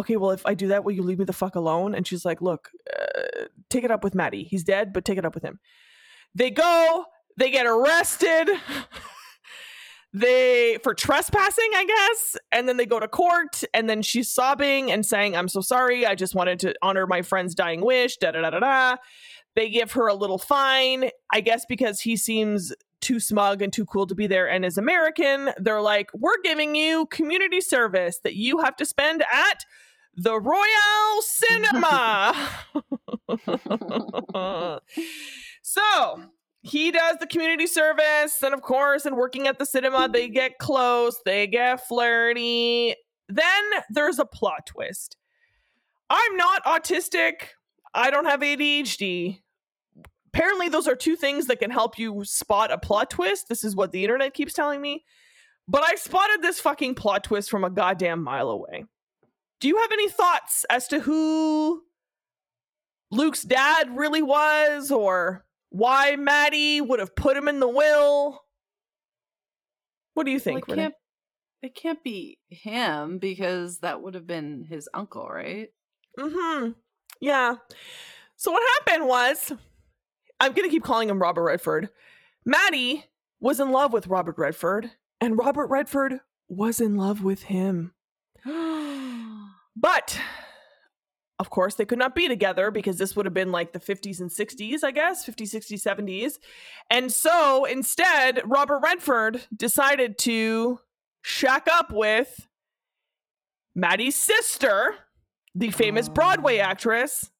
[0.00, 1.94] okay, well, if I do that, will you leave me the fuck alone?
[1.94, 4.44] And she's like, look, uh, take it up with Maddie.
[4.44, 5.60] He's dead, but take it up with him.
[6.34, 7.04] They go,
[7.36, 8.48] they get arrested.
[10.12, 14.90] they for trespassing, I guess, and then they go to court, and then she's sobbing
[14.90, 16.06] and saying, "I'm so sorry.
[16.06, 18.96] I just wanted to honor my friend's dying wish." Da da da da da.
[19.54, 23.84] They give her a little fine, I guess, because he seems too smug and too
[23.84, 25.50] cool to be there and is American.
[25.58, 29.64] They're like, "We're giving you community service that you have to spend at."
[30.16, 32.48] the Royale Cinema.
[35.62, 36.22] so
[36.64, 40.58] he does the community service and of course and working at the cinema they get
[40.58, 42.94] close they get flirty.
[43.28, 45.16] Then there's a plot twist.
[46.08, 47.48] I'm not autistic.
[47.94, 49.40] I don't have adhd
[50.32, 53.48] apparently those are two things that can help you spot a plot twist.
[53.48, 55.04] This is what the internet keeps telling me.
[55.68, 58.84] But i spotted this fucking plot twist from a goddamn mile away.
[59.60, 61.82] Do you have any thoughts as to who
[63.10, 68.40] luke's dad really was or why Maddie would have put him in the will.
[70.14, 70.68] What do you think?
[70.68, 70.94] Well, it, can't,
[71.62, 75.70] it can't be him because that would have been his uncle, right?
[76.16, 76.70] Mm-hmm.
[77.20, 77.56] Yeah.
[78.36, 79.52] So what happened was,
[80.38, 81.88] I'm gonna keep calling him Robert Redford.
[82.46, 83.06] Maddie
[83.40, 87.94] was in love with Robert Redford, and Robert Redford was in love with him.
[89.76, 90.20] but
[91.38, 94.20] of course, they could not be together because this would have been like the 50s
[94.20, 96.38] and 60s, I guess, 50s, 60s, 70s.
[96.90, 100.78] And so instead, Robert Redford decided to
[101.22, 102.46] shack up with
[103.74, 104.94] Maddie's sister,
[105.54, 106.62] the famous Broadway oh.
[106.62, 107.30] actress.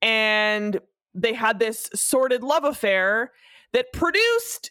[0.00, 0.80] And
[1.14, 3.32] they had this sordid love affair
[3.72, 4.70] that produced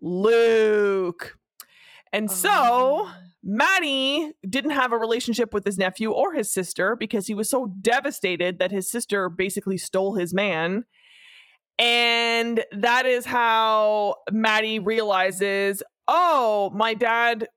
[0.00, 1.36] Luke.
[2.12, 3.14] And so oh.
[3.42, 7.72] Maddie didn't have a relationship with his nephew or his sister because he was so
[7.80, 10.84] devastated that his sister basically stole his man.
[11.78, 17.48] And that is how Maddie realizes, oh, my dad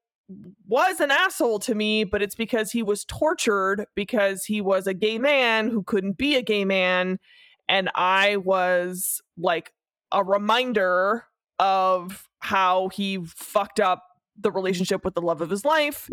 [0.65, 4.93] was an asshole to me, but it's because he was tortured because he was a
[4.93, 7.19] gay man who couldn't be a gay man.
[7.67, 9.73] And I was like
[10.11, 11.25] a reminder
[11.59, 14.03] of how he fucked up
[14.39, 16.09] the relationship with the love of his life.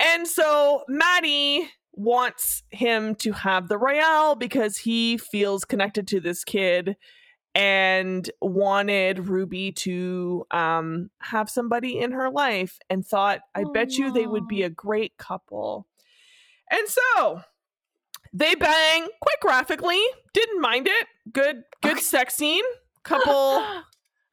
[0.00, 6.44] And so Maddie wants him to have the Royale because he feels connected to this
[6.44, 6.96] kid
[7.54, 13.74] and wanted Ruby to um, have somebody in her life and thought, I Aww.
[13.74, 15.86] bet you they would be a great couple.
[16.70, 17.42] And so
[18.32, 20.00] they bang quite graphically,
[20.32, 21.06] didn't mind it.
[21.30, 22.00] Good, good okay.
[22.00, 22.64] sex scene.
[23.04, 23.82] Couple, I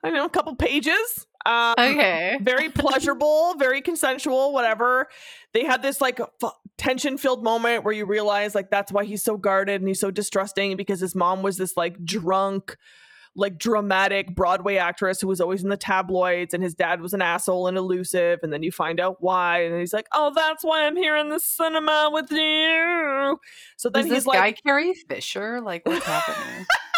[0.04, 1.26] don't know, a couple pages.
[1.46, 2.38] Um, okay.
[2.42, 5.08] very pleasurable, very consensual, whatever.
[5.54, 9.24] They had this like f- tension filled moment where you realize like that's why he's
[9.24, 12.78] so guarded and he's so distrusting because his mom was this like drunk,
[13.36, 17.22] like dramatic Broadway actress who was always in the tabloids and his dad was an
[17.22, 18.40] asshole and elusive.
[18.44, 19.64] And then you find out why.
[19.64, 23.40] And he's like, oh, that's why I'm here in the cinema with you.
[23.78, 25.62] So then Is he's like, guy Carrie Fisher?
[25.62, 26.66] Like, what's happening?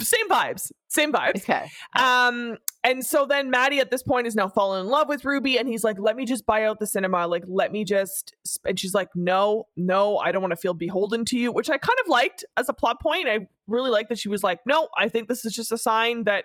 [0.00, 1.36] same vibes, same vibes.
[1.36, 1.70] Okay.
[1.98, 5.58] Um, and so then Maddie at this point is now fallen in love with Ruby,
[5.58, 7.26] and he's like, "Let me just buy out the cinema.
[7.26, 11.24] Like, let me just." And she's like, "No, no, I don't want to feel beholden
[11.26, 13.28] to you," which I kind of liked as a plot point.
[13.28, 16.24] I really liked that she was like, "No, I think this is just a sign
[16.24, 16.44] that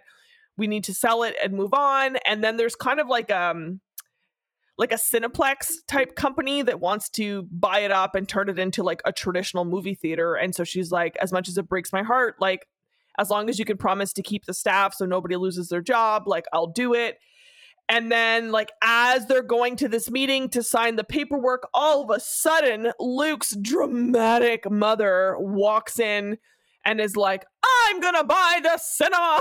[0.57, 3.79] we need to sell it and move on." And then there's kind of like um
[4.77, 8.83] like a Cineplex type company that wants to buy it up and turn it into
[8.83, 10.35] like a traditional movie theater.
[10.35, 12.67] And so she's like, as much as it breaks my heart, like
[13.17, 16.27] as long as you can promise to keep the staff so nobody loses their job,
[16.27, 17.17] like I'll do it.
[17.87, 22.09] And then, like, as they're going to this meeting to sign the paperwork, all of
[22.09, 26.39] a sudden, Luke's dramatic mother walks in
[26.83, 27.45] and is like,
[27.87, 29.39] I'm gonna buy the cinema.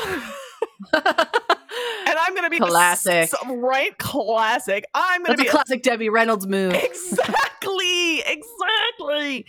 [0.95, 3.33] and I'm gonna be Classic.
[3.33, 3.97] s- right?
[3.99, 4.85] Classic.
[4.95, 6.75] I'm gonna That's be a classic Debbie Reynolds move.
[6.75, 9.47] exactly exactly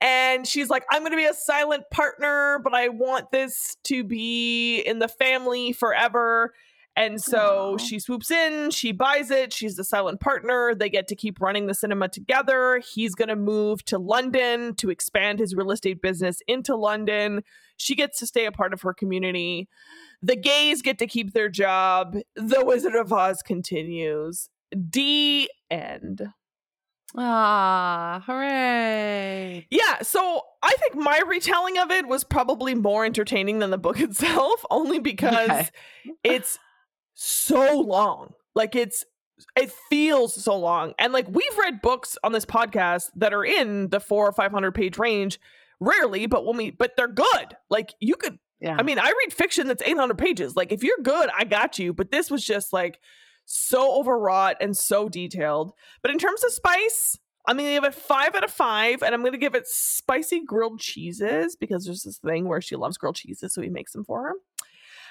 [0.00, 4.04] and she's like i'm going to be a silent partner but i want this to
[4.04, 6.52] be in the family forever
[6.96, 7.76] and so Aw.
[7.78, 11.66] she swoops in she buys it she's the silent partner they get to keep running
[11.66, 16.38] the cinema together he's going to move to london to expand his real estate business
[16.46, 17.42] into london
[17.76, 19.68] she gets to stay a part of her community
[20.22, 24.48] the gays get to keep their job the wizard of oz continues
[24.88, 26.28] d end
[27.16, 29.66] Ah, hooray.
[29.70, 34.00] Yeah, so I think my retelling of it was probably more entertaining than the book
[34.00, 35.68] itself, only because Okay.
[36.24, 36.58] it's
[37.14, 38.32] so long.
[38.54, 39.04] Like it's
[39.56, 40.94] it feels so long.
[40.98, 44.72] And like we've read books on this podcast that are in the 4 or 500
[44.72, 45.40] page range
[45.80, 47.56] rarely, but when we but they're good.
[47.70, 48.76] Like you could Yeah.
[48.78, 50.56] I mean, I read fiction that's 800 pages.
[50.56, 53.00] Like if you're good, I got you, but this was just like
[53.52, 55.72] so overwrought and so detailed.
[56.02, 59.24] But in terms of spice, I'm gonna give it five out of five, and I'm
[59.24, 63.52] gonna give it spicy grilled cheeses because there's this thing where she loves grilled cheeses,
[63.52, 64.34] so he makes them for her.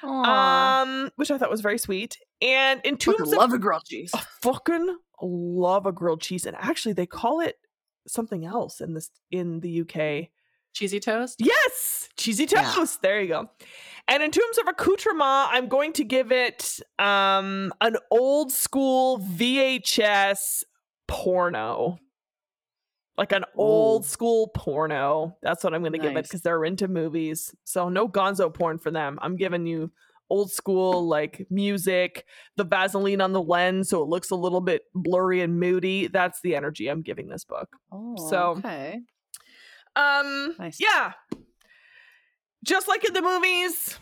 [0.04, 0.82] Aw.
[0.84, 2.18] Um, which I thought was very sweet.
[2.42, 4.12] And in Fucking terms of love a grilled cheese.
[4.14, 7.58] I fucking love a grilled cheese, and actually they call it
[8.08, 10.30] something else in this in the UK.
[10.72, 11.38] Cheesy toast?
[11.40, 12.72] Yes, cheesy Yeah.
[12.74, 13.02] toast.
[13.02, 13.50] There you go.
[14.10, 15.22] And in terms of accoutrement,
[15.54, 20.64] I'm going to give it um an old school VHS
[21.08, 21.98] porno.
[23.18, 25.36] Like an old school porno.
[25.44, 27.54] That's what I'm going to give it because they're into movies.
[27.66, 29.20] So no gonzo porn for them.
[29.22, 29.92] I'm giving you
[30.30, 32.24] old school like music,
[32.56, 36.08] the Vaseline on the lens so it looks a little bit blurry and moody.
[36.08, 37.68] That's the energy I'm giving this book.
[37.92, 39.02] Oh, So- okay.
[39.98, 40.78] Um Nice.
[40.80, 41.14] yeah.
[42.64, 43.98] Just like in the movies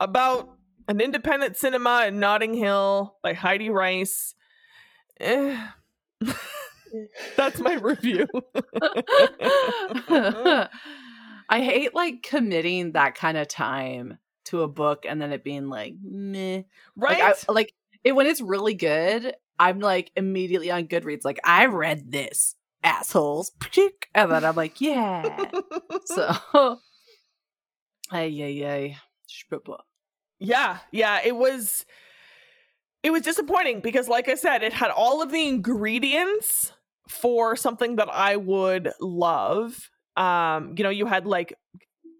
[0.00, 0.50] about
[0.88, 4.34] an independent cinema in Notting Hill by Heidi Rice.
[5.20, 5.56] Eh.
[7.36, 8.26] That's my review.
[11.50, 15.68] I hate like committing that kind of time to a book and then it being
[15.68, 16.62] like meh.
[16.96, 17.18] right?
[17.18, 17.74] Like, I, like
[18.04, 23.52] it, when it's really good, I'm like immediately on Goodreads, like I read this, assholes,
[24.14, 25.50] and then I'm like, yeah.
[26.04, 26.78] So,
[28.10, 28.96] ay ay ay,
[30.38, 31.84] yeah, yeah, it was
[33.02, 36.72] it was disappointing because like I said, it had all of the ingredients
[37.08, 39.90] for something that I would love.
[40.16, 41.54] Um, you know, you had like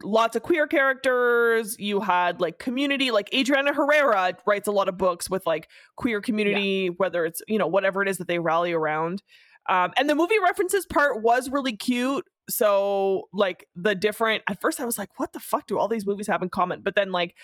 [0.03, 4.96] lots of queer characters, you had like community, like Adriana Herrera writes a lot of
[4.96, 8.72] books with like queer community, whether it's, you know, whatever it is that they rally
[8.72, 9.22] around.
[9.68, 12.24] Um, and the movie references part was really cute.
[12.49, 16.07] So, like, the different, at first I was like, what the fuck do all these
[16.07, 16.81] movies have in common?
[16.81, 17.35] But then, like,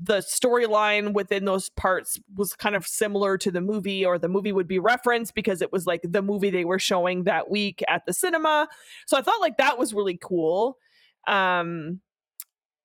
[0.00, 4.52] the storyline within those parts was kind of similar to the movie, or the movie
[4.52, 8.04] would be referenced because it was like the movie they were showing that week at
[8.06, 8.68] the cinema.
[9.06, 10.78] So, I thought like that was really cool.
[11.26, 12.00] Um,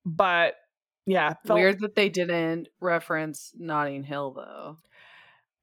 [0.05, 0.55] but
[1.05, 4.77] yeah, felt- Weird that they didn't reference Notting Hill though.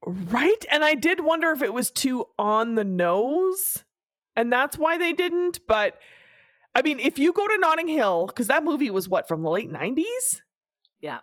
[0.05, 0.65] Right?
[0.71, 3.83] And I did wonder if it was too on the nose
[4.35, 5.59] and that's why they didn't.
[5.67, 5.97] But
[6.73, 9.49] I mean, if you go to Notting Hill, because that movie was what, from the
[9.49, 10.41] late 90s?
[11.01, 11.19] Yeah.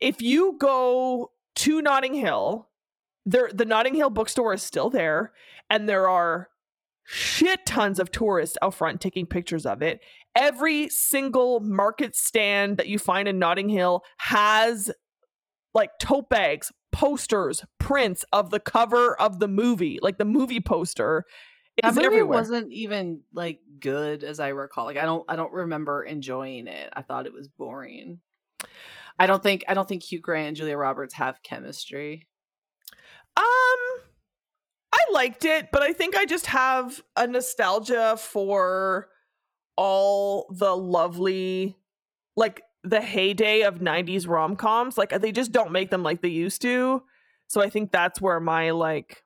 [0.00, 2.68] If you go to Notting Hill,
[3.24, 5.32] there the Notting Hill bookstore is still there,
[5.68, 6.48] and there are
[7.04, 10.00] shit tons of tourists out front taking pictures of it.
[10.34, 14.90] Every single market stand that you find in Notting Hill has
[15.72, 21.24] like tote bags, posters, prints of the cover of the movie, like the movie poster.
[21.82, 22.38] That movie everywhere.
[22.38, 24.86] wasn't even like good as I recall.
[24.86, 26.90] Like I don't I don't remember enjoying it.
[26.92, 28.20] I thought it was boring.
[29.18, 32.26] I don't think I don't think Hugh Grant and Julia Roberts have chemistry.
[33.36, 33.44] Um,
[34.92, 39.08] I liked it, but I think I just have a nostalgia for
[39.76, 41.76] all the lovely,
[42.36, 44.96] like the heyday of 90s rom-coms.
[44.96, 47.02] Like they just don't make them like they used to.
[47.48, 49.22] So I think that's where my like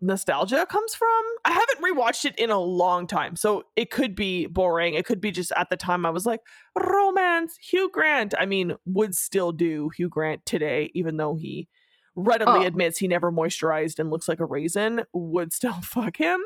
[0.00, 1.15] nostalgia comes from.
[1.46, 3.36] I haven't rewatched it in a long time.
[3.36, 4.94] So it could be boring.
[4.94, 6.40] It could be just at the time I was like,
[6.76, 8.34] romance, Hugh Grant.
[8.38, 11.68] I mean, would still do Hugh Grant today, even though he
[12.16, 12.66] readily Oh.
[12.66, 16.40] admits he never moisturized and looks like a raisin, would still fuck him.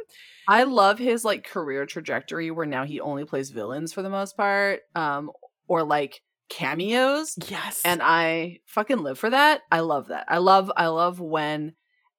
[0.46, 4.36] I love his like career trajectory where now he only plays villains for the most
[4.36, 5.30] part, um,
[5.66, 7.36] or like cameos.
[7.48, 7.80] Yes.
[7.84, 9.62] and I fucking live for that.
[9.72, 10.26] I love that.
[10.28, 11.74] I love I love when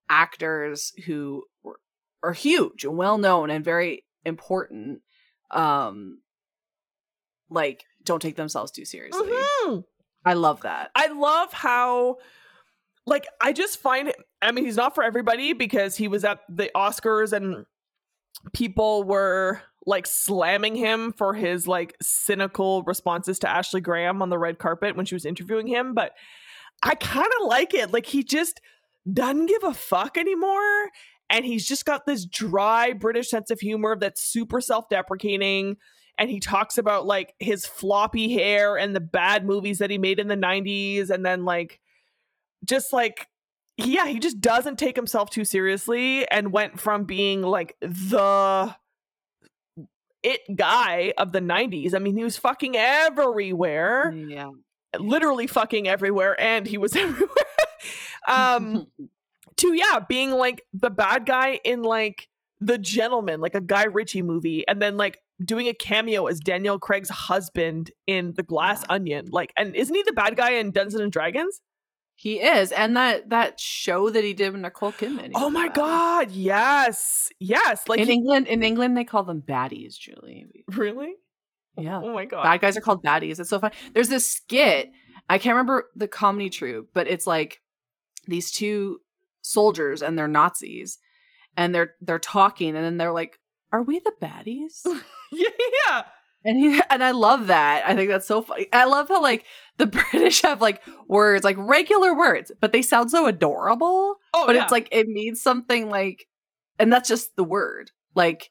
[0.09, 1.79] actors who were-
[2.23, 5.01] are huge and well known and very important
[5.51, 6.19] um
[7.49, 9.27] like don't take themselves too seriously.
[9.29, 9.83] Mhm.
[10.25, 10.91] I love that.
[10.95, 12.17] I love how
[13.05, 16.39] like I just find it I mean he's not for everybody because he was at
[16.49, 17.65] the Oscars and
[18.53, 24.37] people were like slamming him for his like cynical responses to Ashley Graham on the
[24.37, 26.13] red carpet when she was interviewing him but
[26.83, 28.61] I kind of like it like he just
[29.11, 30.89] doesn't give a fuck anymore
[31.31, 35.77] and he's just got this dry British sense of humor that's super self-deprecating.
[36.17, 40.19] And he talks about like his floppy hair and the bad movies that he made
[40.19, 41.79] in the 90s and then like
[42.63, 43.27] just like
[43.77, 48.75] yeah he just doesn't take himself too seriously and went from being like the
[50.21, 54.11] it guy of the 90s i mean he was fucking everywhere.
[54.11, 54.51] Yeah.
[54.99, 56.39] literally fucking everywhere.
[56.39, 57.29] And he was everywhere.
[58.27, 58.87] Um
[59.61, 62.27] to yeah being like the bad guy in like
[62.59, 66.77] the gentleman like a guy ritchie movie and then like doing a cameo as daniel
[66.77, 68.95] craig's husband in the glass Yeah.
[68.95, 71.61] onion like and isn't he the bad guy in dungeons and dragons
[72.17, 72.71] he is.
[72.71, 75.31] And that that show that he did with Nicole Kidman.
[75.33, 79.97] oh my god yes yes like in he- England in England they call them baddies,
[79.97, 80.45] Julie.
[80.67, 81.13] really
[81.79, 81.99] Yeah.
[82.03, 83.39] oh my god Bad guys are called baddies.
[83.39, 83.71] It's so fun.
[83.95, 84.91] There's this skit.
[85.29, 87.59] I can't remember the comedy troupe, but it's like
[88.27, 88.99] these two
[89.41, 90.97] soldiers and they're Nazis,
[91.57, 93.39] and they're they're talking, and then they're like,
[93.71, 94.81] "Are we the baddies?"
[95.31, 95.49] yeah
[95.87, 96.03] yeah
[96.43, 97.83] And he and I love that.
[97.87, 98.67] I think that's so funny.
[98.73, 99.45] I love how like
[99.77, 104.15] the British have like words, like regular words, but they sound so adorable.
[104.33, 104.63] oh but yeah.
[104.63, 106.27] it's like it means something like,
[106.79, 107.91] and that's just the word.
[108.15, 108.49] Like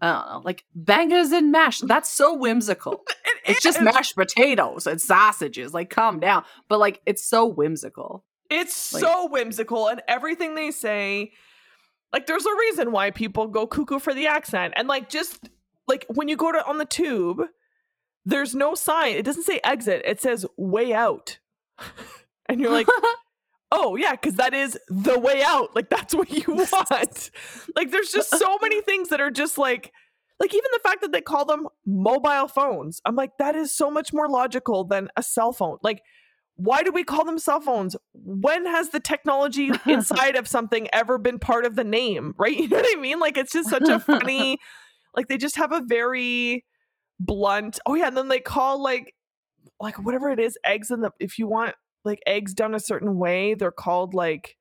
[0.00, 1.78] I don't know, like bangers and mash.
[1.80, 3.04] That's so whimsical.
[3.46, 3.84] It It's just is.
[3.84, 5.74] mashed potatoes and sausages.
[5.74, 6.44] Like, calm down.
[6.66, 8.24] But like, it's so whimsical.
[8.50, 11.32] It's Like- so whimsical, and everything they say,
[12.12, 14.74] like, there's a reason why people go cuckoo for the accent.
[14.76, 15.48] And like, just
[15.88, 17.42] like when you go to on the tube,
[18.24, 19.16] there's no sign.
[19.16, 20.02] It doesn't say exit.
[20.04, 21.38] It says way out,
[22.48, 22.86] and you're like,
[23.72, 25.74] oh yeah, because that is the way out.
[25.74, 27.30] Like that's what you want.
[27.76, 29.92] like, there's just so many things that are just like.
[30.40, 33.88] Like even the fact that they call them mobile phones, I'm like that is so
[33.88, 35.78] much more logical than a cell phone.
[35.80, 36.02] Like
[36.56, 37.96] why do we call them cell phones?
[38.12, 42.34] When has the technology inside of something ever been part of the name?
[42.38, 42.56] Right?
[42.58, 43.18] You know what I mean?
[43.20, 44.58] Like it's just such a funny,
[45.16, 46.64] like they just have a very
[47.18, 47.78] blunt.
[47.86, 49.14] Oh yeah, and then they call like
[49.80, 51.74] like whatever it is, eggs in the if you want
[52.04, 54.56] like eggs done a certain way, they're called like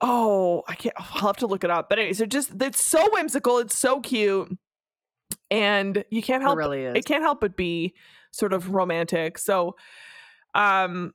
[0.00, 1.88] oh, I can't oh, I'll have to look it up.
[1.88, 4.56] But anyways, they're just it's so whimsical, it's so cute.
[5.50, 6.96] And you can't It help really is.
[6.96, 7.94] it can't help but be
[8.32, 9.38] sort of romantic.
[9.38, 9.76] So
[10.54, 11.14] um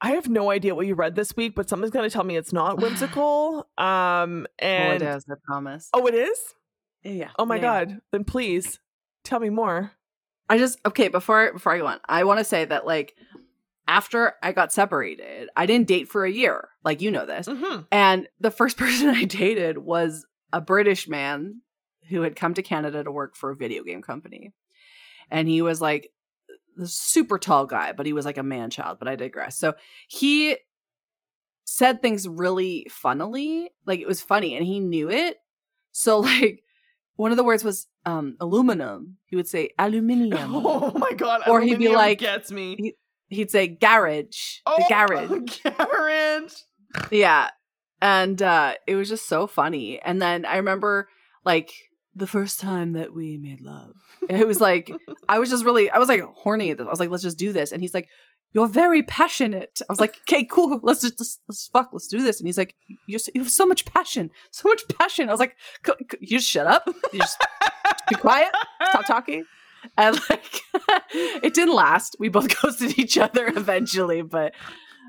[0.00, 2.52] I have no idea what you read this week, but someone's gonna tell me it's
[2.52, 3.68] not whimsical.
[3.76, 5.24] Um oh, and it is.
[5.30, 5.88] I promise.
[5.92, 6.38] oh it is?
[7.04, 7.30] yeah.
[7.38, 7.62] Oh my Yeah.
[7.62, 8.00] god.
[8.12, 8.80] Then please
[9.24, 9.92] tell me more.
[10.48, 11.98] I just okay before before I go on.
[12.08, 13.14] I want to say that like
[13.86, 16.68] after I got separated, I didn't date for a year.
[16.84, 17.48] Like you know this.
[17.48, 17.82] Mm-hmm.
[17.90, 21.60] And the first person I dated was a British man
[22.08, 24.52] who had come to Canada to work for a video game company.
[25.30, 26.10] And he was like
[26.86, 29.58] super tall guy, but he was like a man child, but I digress.
[29.58, 29.74] So
[30.08, 30.56] he
[31.64, 35.36] said things really funnily, like it was funny and he knew it.
[35.92, 36.62] So like
[37.16, 39.16] one of the words was um aluminum.
[39.26, 40.52] He would say aluminium.
[40.54, 41.42] Oh my god.
[41.46, 42.94] Or he'd be like- gets me.
[43.30, 44.60] He'd say garage.
[44.64, 45.60] Oh, the garage.
[45.76, 46.54] garage.
[47.10, 47.50] Yeah.
[48.00, 50.00] And uh it was just so funny.
[50.00, 51.08] And then I remember
[51.44, 51.70] like
[52.18, 53.94] the first time that we made love.
[54.28, 54.90] It was like
[55.28, 56.70] I was just really I was like horny.
[56.78, 57.72] I was like, let's just do this.
[57.72, 58.08] And he's like,
[58.52, 59.80] You're very passionate.
[59.88, 60.80] I was like, okay, cool.
[60.82, 62.40] Let's just let's, let's fuck, let's do this.
[62.40, 62.74] And he's like,
[63.06, 64.30] you s- you have so much passion.
[64.50, 65.28] So much passion.
[65.28, 65.56] I was like,
[65.86, 66.84] "C- c- you shut up.
[67.12, 67.40] You just
[68.08, 68.50] be quiet.
[68.90, 69.44] Stop talking.
[69.96, 70.60] And like
[71.12, 72.16] it didn't last.
[72.18, 74.54] We both ghosted each other eventually, but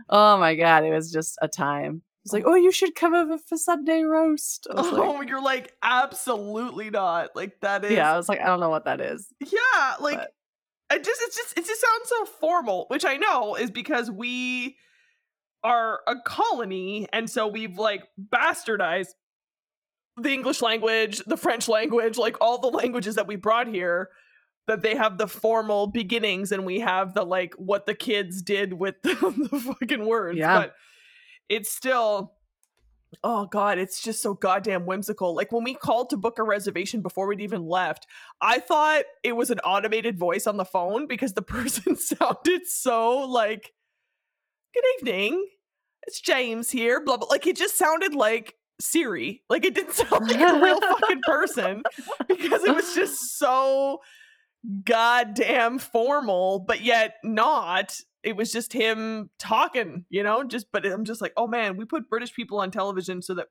[0.10, 2.04] oh my god, it was just a time.
[2.24, 5.74] He's like, "Oh, you should come over for Sunday roast." Was like, Oh, you're like
[5.82, 7.36] absolutely not.
[7.36, 9.28] Like that is yeah, I was like, I don't know what that is.
[9.40, 10.34] Yeah, like But-
[10.92, 14.76] it just it's just it just sounds so formal, which I know is because we
[15.64, 19.10] are a colony, and so we've like bastardized
[20.18, 24.10] the English language, the French language, like all the languages that we brought here.
[24.68, 28.74] That they have the formal beginnings, and we have the like what the kids did
[28.74, 29.16] with the,
[29.52, 30.38] the fucking words.
[30.38, 30.60] Yeah.
[30.60, 30.76] But
[31.50, 32.34] it's still
[33.24, 35.36] oh god it's just so goddamn whimsical.
[35.36, 38.08] Like when we called to book a reservation before we'd even left
[38.42, 43.20] i thought it was an automated voice on the phone because the person sounded so
[43.28, 43.74] like
[44.74, 45.48] good evening
[46.08, 49.44] it's james here blah blah like it just sounded like siri.
[49.50, 51.84] Like it didn't sound like a real fucking person
[52.28, 54.00] because it was just so
[54.84, 61.06] goddamn formal but yet not it was just him talking, you know, just but I'm
[61.06, 63.48] just like, oh man, we put British people on television so that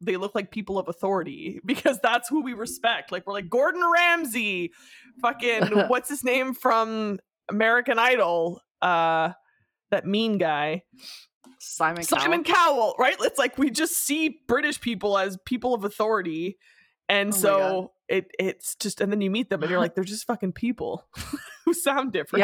[0.00, 3.12] they look like people of authority because that's who we respect.
[3.12, 4.72] Like we're like Gordon Ramsay,
[5.20, 7.18] fucking what's his name from
[7.48, 8.60] American Idol?
[8.80, 9.30] Uh
[9.90, 10.82] that mean guy.
[11.58, 13.14] Simon Simon Cowell, right?
[13.20, 16.58] It's like we just see British people as people of authority.
[17.08, 20.04] And Oh so it it's just and then you meet them and you're like, they're
[20.04, 21.06] just fucking people
[21.64, 22.40] who sound different.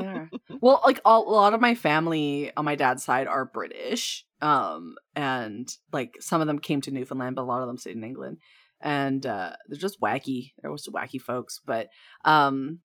[0.00, 0.26] Yeah.
[0.60, 4.26] well, like all, a lot of my family on my dad's side are British.
[4.40, 7.96] Um, and like some of them came to Newfoundland, but a lot of them stayed
[7.96, 8.38] in England.
[8.80, 10.54] And uh they're just wacky.
[10.60, 11.60] They're just wacky folks.
[11.64, 11.88] But
[12.24, 12.80] um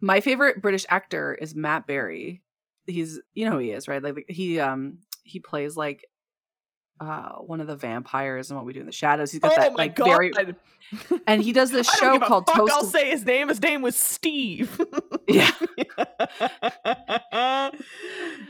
[0.00, 2.42] my favorite British actor is Matt Berry.
[2.86, 4.02] He's you know who he is, right?
[4.02, 6.06] Like he um he plays like
[7.00, 9.30] uh one of the vampires and what we do in the shadows.
[9.30, 10.06] He's got oh that my like god.
[10.06, 10.32] very
[11.26, 13.48] and he does this show called fuck, Toast I'll say his name.
[13.48, 14.80] His name was Steve.
[15.28, 15.50] Yeah.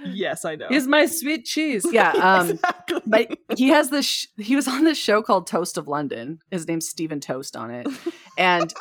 [0.04, 0.66] yes, I know.
[0.68, 1.86] He's my sweet cheese.
[1.90, 2.12] Yeah.
[2.26, 3.00] Um exactly.
[3.06, 6.66] but he has this sh- he was on this show called toast of london his
[6.66, 7.86] name's steven toast on it
[8.38, 8.72] and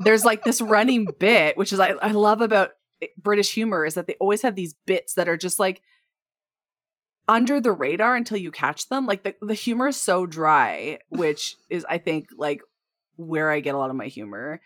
[0.00, 2.70] there's like this running bit which is I, I love about
[3.18, 5.82] british humor is that they always have these bits that are just like
[7.28, 11.56] under the radar until you catch them like the, the humor is so dry which
[11.68, 12.60] is i think like
[13.16, 14.60] where i get a lot of my humor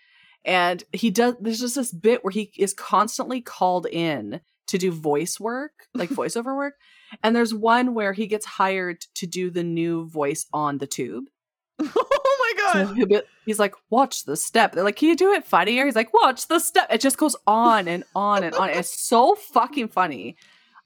[0.44, 4.90] and he does there's just this bit where he is constantly called in to do
[4.90, 6.74] voice work like voiceover work
[7.22, 11.24] and there's one where he gets hired to do the new voice on the tube.
[11.80, 12.96] oh my god.
[12.96, 14.72] he'll be, he's like, watch the step.
[14.72, 15.84] They're like, can you do it funnier?
[15.84, 16.88] He's like, watch the step.
[16.90, 18.70] It just goes on and on and on.
[18.70, 20.36] It's so fucking funny.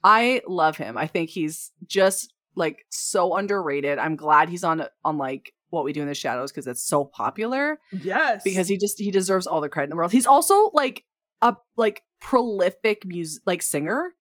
[0.03, 0.97] I love him.
[0.97, 3.97] I think he's just like so underrated.
[3.97, 7.03] I'm glad he's on on like what we do in the shadows because it's so
[7.03, 8.41] popular Yes.
[8.43, 10.11] because he just he deserves all the credit in the world.
[10.11, 11.03] He's also like
[11.41, 14.13] a like prolific music like singer.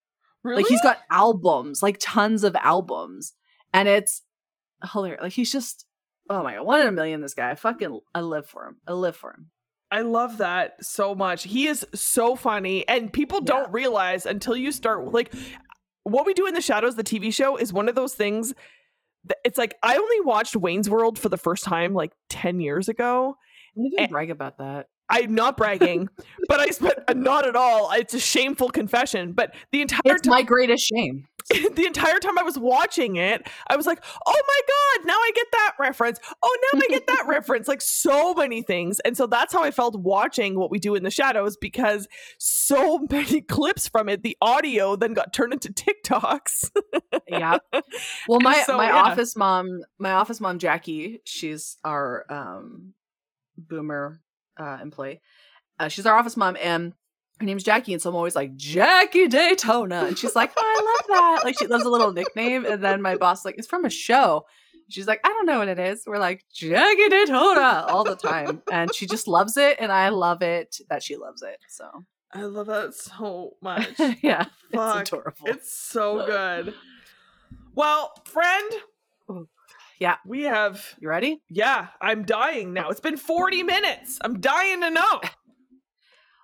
[0.42, 0.62] really?
[0.62, 3.34] Like he's got albums, like tons of albums,
[3.72, 4.22] and it's
[4.92, 5.22] hilarious.
[5.22, 5.86] Like he's just
[6.30, 7.20] oh my god, one in a million.
[7.20, 8.76] This guy, I fucking, I live for him.
[8.86, 9.50] I live for him.
[9.90, 11.42] I love that so much.
[11.42, 13.46] He is so funny, and people Yeah.
[13.46, 15.32] don't realize until you start like
[16.04, 16.96] what we do in the shadows.
[16.96, 18.54] The TV show is one of those things.
[19.24, 22.88] That it's like I only watched Wayne's World for the first time like ten years
[22.88, 23.36] ago.
[23.76, 24.88] I'm Eh, gonna brag about that.
[25.08, 26.08] I'm not bragging,
[26.48, 27.90] but I spent not at all.
[27.92, 29.32] It's a shameful confession.
[29.32, 31.26] But the entire It's time, my greatest shame.
[31.74, 34.60] the entire time I was watching it, I was like, "Oh my
[35.00, 36.18] god, now I get that reference.
[36.42, 39.70] Oh, now I get that reference." Like so many things, and so that's how I
[39.70, 44.36] felt watching what we do in the shadows because so many clips from it, the
[44.40, 46.70] audio then got turned into TikToks.
[47.28, 47.58] Yeah.
[48.28, 49.02] Well, my So, my yeah.
[49.02, 52.94] office mom, my office mom Jackie, she's our um
[53.56, 54.20] boomer
[54.58, 55.20] uh employee.
[55.78, 56.92] Uh, she's our office mom and
[57.42, 60.84] her name's Jackie, and so I'm always like Jackie Daytona, and she's like, "Oh, I
[60.84, 63.84] love that." Like she loves a little nickname, and then my boss like, "It's from
[63.84, 64.46] a show."
[64.88, 68.62] She's like, "I don't know what it is." We're like Jackie Daytona all the time,
[68.70, 71.58] and she just loves it, and I love it that she loves it.
[71.68, 73.88] So I love that so much.
[74.22, 75.00] yeah, Fuck.
[75.00, 75.46] it's adorable.
[75.46, 76.74] It's so good.
[77.74, 78.72] Well, friend.
[79.30, 79.48] Ooh.
[79.98, 80.16] Yeah.
[80.26, 81.42] We have you ready?
[81.48, 82.90] yeah, I'm dying now.
[82.90, 84.18] It's been 40 minutes.
[84.20, 85.20] I'm dying to know.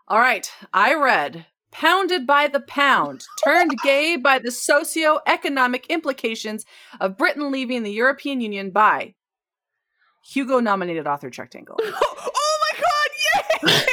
[0.08, 6.64] All right, I read Pounded by the Pound, turned gay by the socio-economic implications
[6.98, 9.14] of Britain leaving the European Union by
[10.24, 11.76] Hugo nominated author Chuck Tingle.
[11.82, 13.88] oh my god, yay!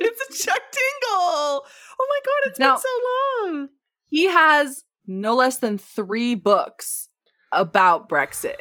[0.00, 1.64] it's a Chuck Tingle.
[1.98, 3.68] Oh my god, it's Now- been so long.
[4.08, 7.08] He has no less than three books
[7.52, 8.56] about Brexit.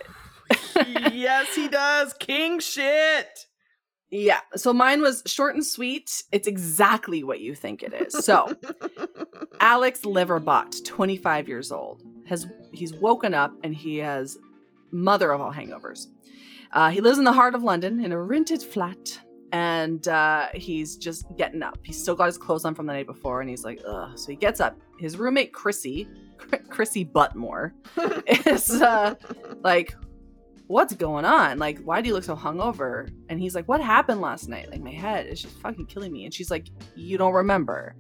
[1.14, 2.14] yes, he does.
[2.14, 3.45] King shit.
[4.18, 6.24] Yeah, so mine was short and sweet.
[6.32, 8.14] It's exactly what you think it is.
[8.26, 8.56] So,
[9.60, 14.38] Alex Liverbot, 25 years old, has he's woken up and he has
[14.92, 16.08] mother of all hangovers.
[16.72, 19.20] Uh, he lives in the heart of London in a rented flat.
[19.52, 21.78] and uh, he's just getting up.
[21.84, 24.18] He's still got his clothes on from the night before, and he's like, ugh.
[24.18, 24.78] So he gets up.
[24.98, 26.08] His roommate Chrissy,
[26.70, 27.72] Chrissy Buttmore,
[28.48, 29.16] is uh,
[29.62, 29.96] like,
[30.68, 31.58] what's going on?
[31.58, 33.10] Like, why do you look so hungover?
[33.30, 34.70] And he's like, what happened last night?
[34.70, 36.26] Like, my head is just fucking killing me.
[36.26, 37.96] And she's like, you don't remember?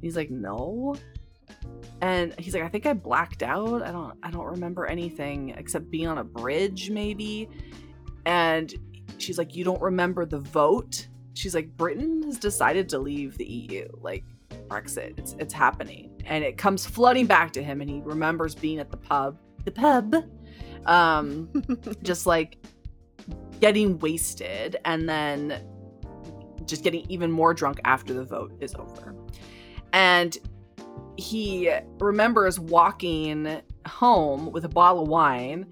[0.00, 0.96] He's like, no.
[2.00, 3.82] And he's like, I think I blacked out.
[3.82, 7.48] I don't, I don't remember anything except being on a bridge, maybe.
[8.26, 8.72] And
[9.18, 11.08] she's like, you don't remember the vote?
[11.34, 13.86] She's like, Britain has decided to leave the EU.
[14.00, 14.24] Like,
[14.68, 18.78] Brexit, it's it's happening, and it comes flooding back to him, and he remembers being
[18.78, 20.14] at the pub, the pub,
[20.88, 21.48] um,
[22.02, 22.58] just like
[23.60, 25.62] getting wasted, and then
[26.64, 29.14] just getting even more drunk after the vote is over,
[29.92, 30.38] and
[31.16, 35.66] he remembers walking home with a bottle of wine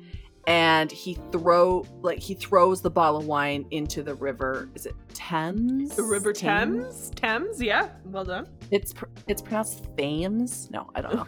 [0.47, 4.71] and he throw like he throws the bottle of wine into the river.
[4.75, 5.97] Is it Thames?
[5.97, 7.11] The River Thames?
[7.17, 7.89] Thames, yeah.
[8.05, 8.49] Well done.
[8.71, 10.71] It's pr- it's pronounced Thames.
[10.71, 11.21] No, I don't know.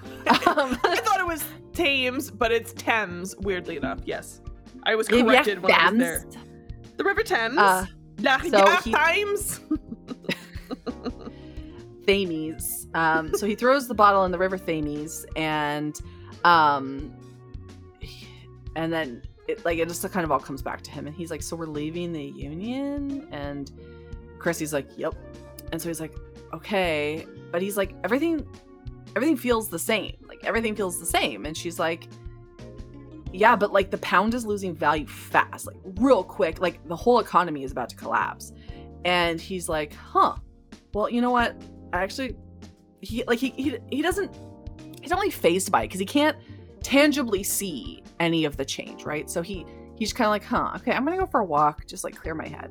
[0.47, 3.35] um, I thought it was Thames, but it's Thames.
[3.39, 4.41] Weirdly enough, yes,
[4.85, 6.25] I was corrected when I was there.
[6.97, 7.59] The River Thames.
[7.59, 7.87] Uh,
[8.21, 9.61] La so he, Thames.
[12.07, 12.89] Thames.
[12.95, 15.99] Um, so he throws the bottle in the River Thames, and
[16.45, 17.13] um,
[18.77, 21.31] and then it like it just kind of all comes back to him and he's
[21.31, 23.27] like so we're leaving the union?
[23.33, 23.71] And
[24.39, 25.15] chrissy's like yep.
[25.73, 26.15] And so he's like
[26.53, 27.27] okay.
[27.51, 28.47] But he's like everything
[29.17, 30.17] everything feels the same.
[30.27, 31.47] Like everything feels the same.
[31.47, 32.09] And she's like
[33.33, 35.67] yeah but like the pound is losing value fast.
[35.67, 36.61] Like real quick.
[36.61, 38.53] Like the whole economy is about to collapse.
[39.05, 40.37] And he's like huh.
[40.93, 41.57] Well you know what?
[41.93, 42.37] I actually
[43.01, 44.31] he like he he, he doesn't
[45.01, 46.37] he's not really phased by it because he can't
[46.83, 49.29] tangibly see any of the change, right?
[49.31, 49.67] So he
[49.97, 52.35] he's kind of like, huh, okay, I'm gonna go for a walk, just like clear
[52.35, 52.71] my head.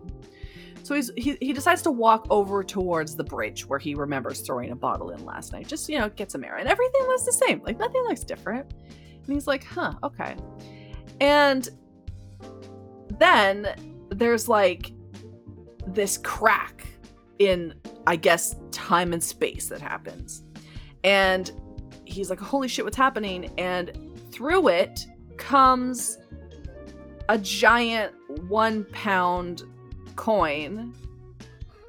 [0.84, 4.72] So he's he, he decides to walk over towards the bridge where he remembers throwing
[4.72, 7.34] a bottle in last night, just you know, get some air, and everything looks the
[7.34, 8.74] same, like nothing looks different.
[9.26, 10.36] And he's like, huh, okay.
[11.20, 11.68] And
[13.20, 13.76] then
[14.10, 14.94] there's like
[15.88, 16.86] this crack
[17.40, 17.74] in,
[18.06, 20.44] I guess, time and space that happens.
[21.04, 21.52] And
[22.06, 23.52] he's like, holy shit, what's happening?
[23.58, 23.92] And
[24.32, 25.06] through it
[25.38, 26.18] comes
[27.30, 28.14] a giant
[28.48, 29.64] one pound
[30.16, 30.94] coin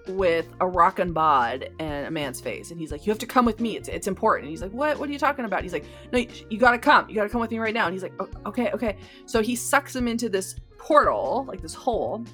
[0.08, 2.70] with a rock and bod and a man's face.
[2.70, 3.76] And he's like you have to come with me.
[3.76, 4.44] It's, it's important.
[4.44, 4.98] And he's like what?
[4.98, 5.62] What are you talking about?
[5.62, 7.08] He's like no you, you gotta come.
[7.08, 7.86] You gotta come with me right now.
[7.86, 8.14] And he's like
[8.46, 8.96] okay okay.
[9.26, 12.24] So he sucks him into this portal like this hole.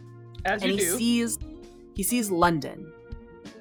[0.45, 0.97] As and he do.
[0.97, 1.39] sees
[1.95, 2.93] he sees london.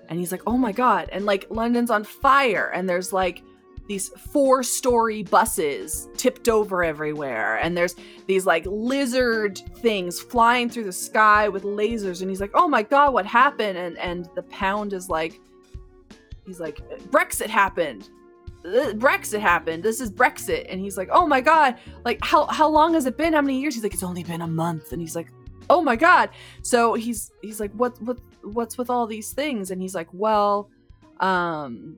[0.10, 1.10] And he's like oh my god.
[1.12, 2.72] And like london's on fire.
[2.74, 3.41] And there's like
[3.88, 7.95] these four story buses tipped over everywhere and there's
[8.27, 12.81] these like lizard things flying through the sky with lasers and he's like oh my
[12.81, 13.77] god what happened?
[13.77, 15.39] And and the pound is like
[16.45, 16.77] he's like
[17.09, 18.09] brexit happened.
[18.63, 19.84] Brexit happened.
[19.84, 20.65] This is brexit.
[20.69, 23.34] And he's like oh my god like how how long has it been?
[23.34, 23.75] How many years?
[23.75, 24.93] He's like it's only been a month.
[24.93, 25.27] And he's like
[25.69, 26.29] oh my god.
[26.61, 29.71] So he's he's like what what what's with all these things?
[29.71, 30.69] And he's like well
[31.19, 31.97] um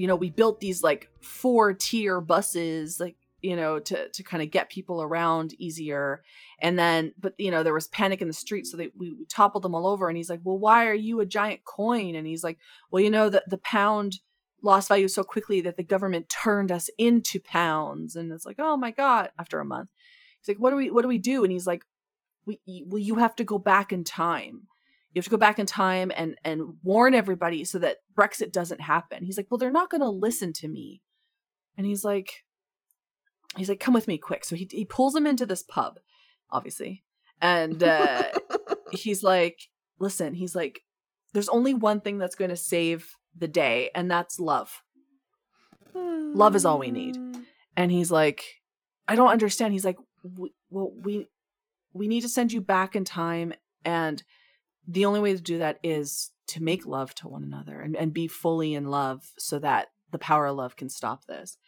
[0.00, 4.42] you know, we built these like four tier buses, like, you know, to, to kind
[4.42, 6.22] of get people around easier.
[6.58, 8.66] And then, but, you know, there was panic in the street.
[8.66, 10.08] So they, we, we toppled them all over.
[10.08, 12.14] And he's like, well, why are you a giant coin?
[12.14, 12.56] And he's like,
[12.90, 14.20] well, you know, that the pound
[14.62, 18.16] lost value so quickly that the government turned us into pounds.
[18.16, 19.90] And it's like, oh my God, after a month.
[20.40, 21.44] He's like, what do we, what do we do?
[21.44, 21.84] And he's like,
[22.46, 24.62] we, well, you have to go back in time
[25.12, 28.80] you have to go back in time and and warn everybody so that brexit doesn't
[28.80, 29.24] happen.
[29.24, 31.02] He's like well they're not going to listen to me.
[31.76, 32.44] And he's like
[33.56, 34.44] he's like come with me quick.
[34.44, 35.98] So he, he pulls him into this pub
[36.50, 37.04] obviously
[37.40, 38.24] and uh
[38.92, 40.80] he's like listen he's like
[41.32, 44.82] there's only one thing that's going to save the day and that's love.
[45.94, 47.16] Love is all we need.
[47.76, 48.44] And he's like
[49.08, 49.72] i don't understand.
[49.72, 49.98] He's like
[50.70, 51.28] well we
[51.92, 53.52] we need to send you back in time
[53.84, 54.22] and
[54.86, 58.12] the only way to do that is to make love to one another and, and
[58.12, 61.58] be fully in love so that the power of love can stop this.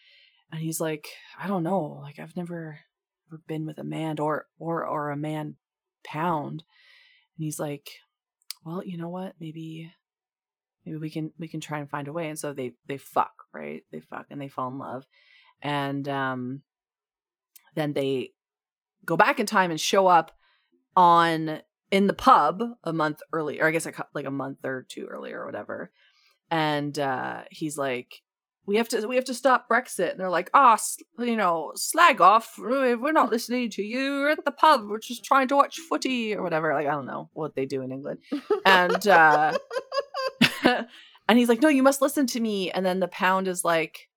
[0.50, 1.08] And he's like,
[1.38, 2.00] I don't know.
[2.02, 2.80] Like I've never,
[3.28, 5.56] ever been with a man or or or a man
[6.04, 6.64] pound.
[7.36, 7.90] And he's like,
[8.64, 9.34] Well, you know what?
[9.40, 9.92] Maybe
[10.84, 12.28] maybe we can we can try and find a way.
[12.28, 13.82] And so they they fuck, right?
[13.92, 15.04] They fuck and they fall in love.
[15.62, 16.62] And um
[17.74, 18.32] then they
[19.04, 20.32] go back in time and show up
[20.96, 21.62] on
[21.92, 25.40] in the pub a month earlier, or I guess like a month or two earlier
[25.40, 25.92] or whatever.
[26.50, 28.22] And uh, he's like,
[28.66, 30.12] we have to we have to stop Brexit.
[30.12, 30.78] And they're like, ah,
[31.18, 32.54] oh, you know, slag off.
[32.58, 34.22] We're not listening to you.
[34.22, 34.88] We're at the pub.
[34.88, 36.72] We're just trying to watch footy or whatever.
[36.72, 38.20] Like I don't know what they do in England.
[38.64, 39.58] And uh
[41.28, 42.70] and he's like, no, you must listen to me.
[42.70, 44.08] And then the pound is like,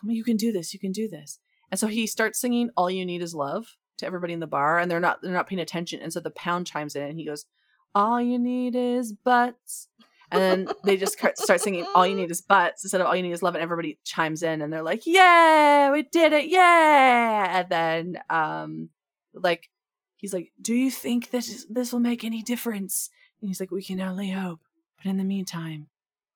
[0.00, 0.74] come on, you can do this.
[0.74, 1.38] You can do this.
[1.70, 4.78] And so he starts singing "All You Need Is Love" to everybody in the bar,
[4.78, 6.00] and they're not they're not paying attention.
[6.00, 7.46] And so the pound chimes in, and he goes,
[7.94, 9.88] "All you need is butts."
[10.32, 13.22] And then they just start singing "All You Need Is Butts" instead of "All You
[13.22, 16.48] Need Is Love," and everybody chimes in, and they're like, "Yeah, we did it!
[16.48, 18.90] Yeah!" And then, um,
[19.34, 19.70] like,
[20.16, 23.82] he's like, "Do you think this this will make any difference?" And he's like, "We
[23.82, 24.60] can only hope,
[24.96, 25.88] but in the meantime,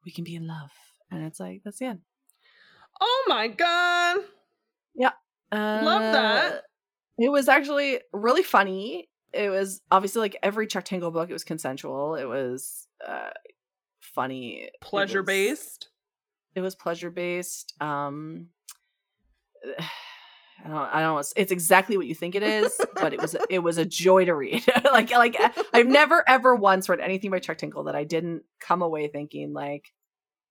[0.04, 0.72] we can be in love."
[1.10, 2.00] And it's like that's the end.
[3.00, 4.20] Oh my god!
[4.96, 5.12] Yeah,
[5.52, 6.62] uh, love that.
[7.18, 9.08] It was actually really funny.
[9.32, 11.30] It was obviously like every Chuck Tingle book.
[11.30, 12.14] It was consensual.
[12.14, 13.30] It was uh,
[14.00, 14.70] funny.
[14.80, 15.88] Pleasure it was, based.
[16.54, 17.74] It was pleasure based.
[17.80, 18.48] Um,
[20.64, 21.22] I don't, I don't know.
[21.36, 24.34] It's exactly what you think it is, but it was it was a joy to
[24.34, 24.64] read.
[24.84, 25.36] like like
[25.74, 29.52] I've never ever once read anything by Chuck Tingle that I didn't come away thinking
[29.52, 29.92] like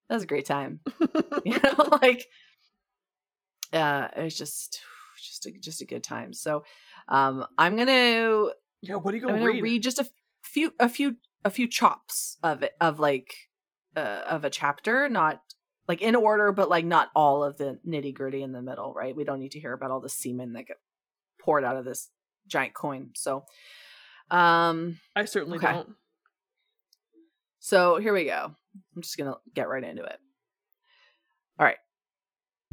[0.08, 0.80] that was a great time.
[1.44, 2.28] you know, like
[3.72, 4.80] uh, it was just
[5.44, 6.32] just a, just a good time.
[6.32, 6.64] So
[7.08, 8.50] um, I'm gonna
[8.82, 8.96] yeah.
[8.96, 9.62] What are you gonna, gonna read?
[9.62, 9.82] read?
[9.82, 10.08] Just a
[10.42, 13.34] few a few a few chops of it of like
[13.96, 15.40] uh, of a chapter, not
[15.88, 18.92] like in order, but like not all of the nitty gritty in the middle.
[18.92, 19.16] Right?
[19.16, 20.78] We don't need to hear about all the semen that get
[21.40, 22.10] poured out of this
[22.46, 23.10] giant coin.
[23.14, 23.44] So
[24.30, 25.72] um, I certainly okay.
[25.72, 25.94] don't.
[27.60, 28.54] So here we go.
[28.94, 30.18] I'm just gonna get right into it.
[31.58, 31.76] All right.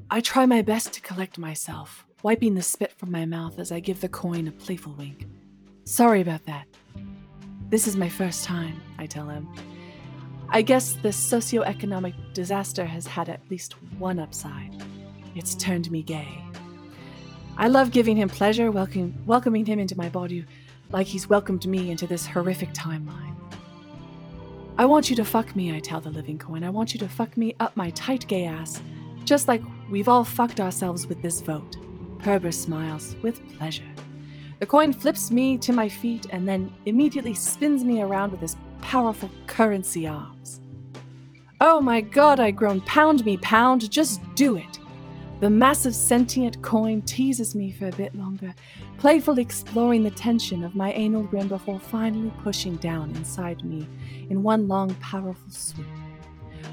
[0.09, 3.79] I try my best to collect myself, wiping the spit from my mouth as I
[3.79, 5.25] give the coin a playful wink.
[5.85, 6.67] Sorry about that.
[7.69, 9.47] This is my first time, I tell him.
[10.49, 14.83] I guess the socio-economic disaster has had at least one upside.
[15.35, 16.27] It's turned me gay.
[17.57, 20.45] I love giving him pleasure, welcoming, welcoming him into my body
[20.91, 23.35] like he's welcomed me into this horrific timeline.
[24.77, 26.63] I want you to fuck me, I tell the living coin.
[26.63, 28.81] I want you to fuck me up my tight gay ass
[29.23, 31.77] just like we've all fucked ourselves with this vote.
[32.23, 33.83] Herber smiles with pleasure.
[34.59, 38.55] The coin flips me to my feet and then immediately spins me around with his
[38.81, 40.61] powerful currency arms.
[41.59, 44.79] Oh my god, I groan, pound me, pound, just do it.
[45.39, 48.53] The massive sentient coin teases me for a bit longer,
[48.99, 53.87] playfully exploring the tension of my anal rim before finally pushing down inside me
[54.29, 55.87] in one long, powerful swoop.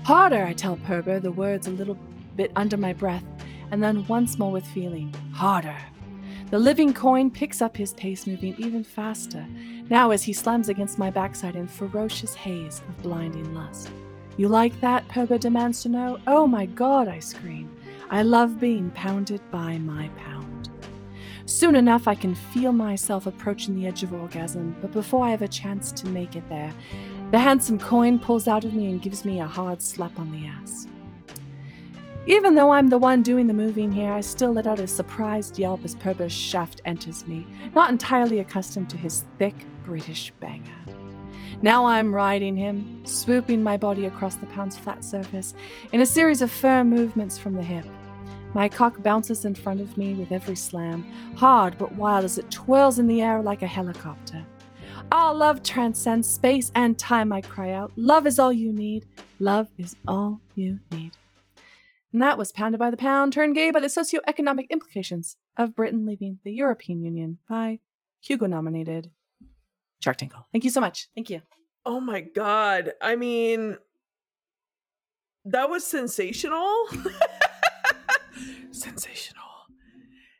[0.05, 1.99] Harder, I tell Perber, the words a little
[2.37, 3.25] bit under my breath,
[3.71, 5.15] and then once more with feeling.
[5.33, 5.77] Harder.
[6.51, 9.47] The living coin picks up his pace, moving even faster,
[9.91, 13.91] now as he slams against my backside in ferocious haze of blinding lust.
[14.39, 15.07] You like that?
[15.09, 16.19] Perber demands to know.
[16.27, 17.71] Oh my god, I scream.
[18.11, 20.71] I love being pounded by my pound.
[21.45, 25.43] Soon enough, I can feel myself approaching the edge of orgasm, but before I have
[25.43, 26.73] a chance to make it there,
[27.31, 30.47] the handsome coin pulls out of me and gives me a hard slap on the
[30.47, 30.87] ass.
[32.29, 35.59] Even though I'm the one doing the moving here, I still let out a surprised
[35.59, 40.85] yelp as Perber's shaft enters me, not entirely accustomed to his thick British banger.
[41.63, 45.55] Now I'm riding him, swooping my body across the pound's flat surface
[45.93, 47.87] in a series of firm movements from the hip.
[48.53, 52.51] My cock bounces in front of me with every slam, hard but wild as it
[52.51, 54.45] twirls in the air like a helicopter.
[55.13, 57.91] Our love transcends space and time, I cry out.
[57.97, 59.07] Love is all you need.
[59.41, 61.13] Love is all you need.
[62.13, 66.07] And that was Pounded by the Pound, Turned Gay by the Socioeconomic Implications of Britain
[66.07, 67.81] Leaving the European Union by
[68.21, 69.11] Hugo nominated
[70.01, 70.47] Chuck Tingle.
[70.53, 71.09] Thank you so much.
[71.15, 71.43] Thank you.
[71.85, 72.93] Oh my God.
[73.03, 73.77] I mean,
[75.45, 76.87] that was sensational.
[78.71, 79.43] sensational.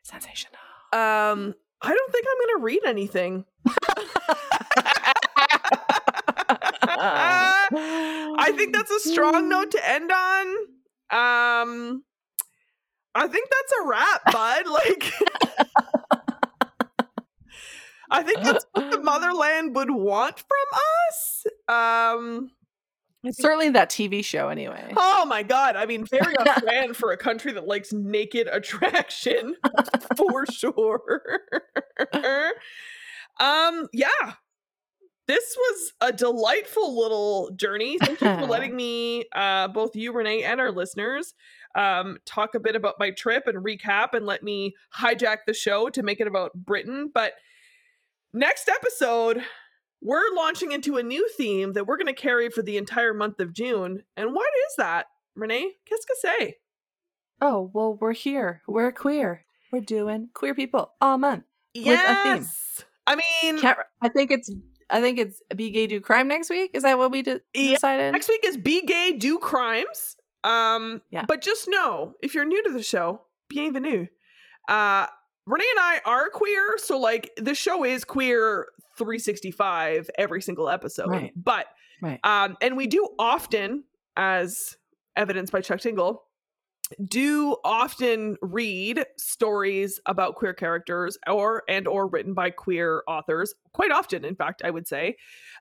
[0.03, 0.59] Sensational.
[0.91, 3.45] Um, I don't think I'm going to read anything.
[8.41, 10.55] I think that's a strong note to end on.
[11.11, 12.03] Um,
[13.15, 14.67] I think that's a wrap, bud.
[14.67, 15.13] Like,
[18.11, 20.79] I think that's what the motherland would want from
[21.09, 21.45] us.
[21.67, 22.51] Um,
[23.31, 24.93] certainly that TV show, anyway.
[24.95, 25.75] Oh my god!
[25.75, 29.55] I mean, very on brand for a country that likes naked attraction,
[30.15, 31.41] for sure.
[33.39, 34.33] um, yeah,
[35.29, 37.99] this was a delightful little journey.
[37.99, 41.35] Thank you for letting me, uh, both you, Renée, and our listeners,
[41.75, 45.89] um, talk a bit about my trip and recap and let me hijack the show
[45.89, 47.11] to make it about Britain.
[47.13, 47.33] But
[48.33, 49.43] next episode,
[50.01, 53.39] we're launching into a new theme that we're going to carry for the entire month
[53.39, 54.01] of June.
[54.17, 55.05] And what is that,
[55.37, 55.73] Renée?
[55.85, 56.53] Qu'est-ce que c'est?
[57.39, 58.63] Oh, well, we're here.
[58.67, 59.45] We're queer.
[59.71, 61.43] We're doing queer people all month.
[61.75, 62.37] With a theme.
[62.37, 62.83] Yes.
[63.05, 64.51] I mean, Can't, I think it's
[64.89, 66.71] I think it's be gay do crime next week.
[66.73, 68.11] Is that what we de- Yeah, decided?
[68.11, 70.15] next week is be gay, do crimes.
[70.43, 71.25] Um, Yeah.
[71.27, 74.07] but just know if you're new to the show, bienvenue.
[74.67, 75.05] Uh,
[75.47, 78.67] Renée and I are queer, so like the show is queer
[78.97, 81.09] 365 every single episode.
[81.09, 81.33] Right.
[81.35, 81.67] But
[82.01, 82.19] Right.
[82.23, 83.83] um, and we do often,
[84.15, 84.77] as
[85.15, 86.23] evidenced by Chuck Tingle,
[87.05, 93.91] do often read stories about queer characters or and or written by queer authors quite
[93.91, 95.15] often in fact i would say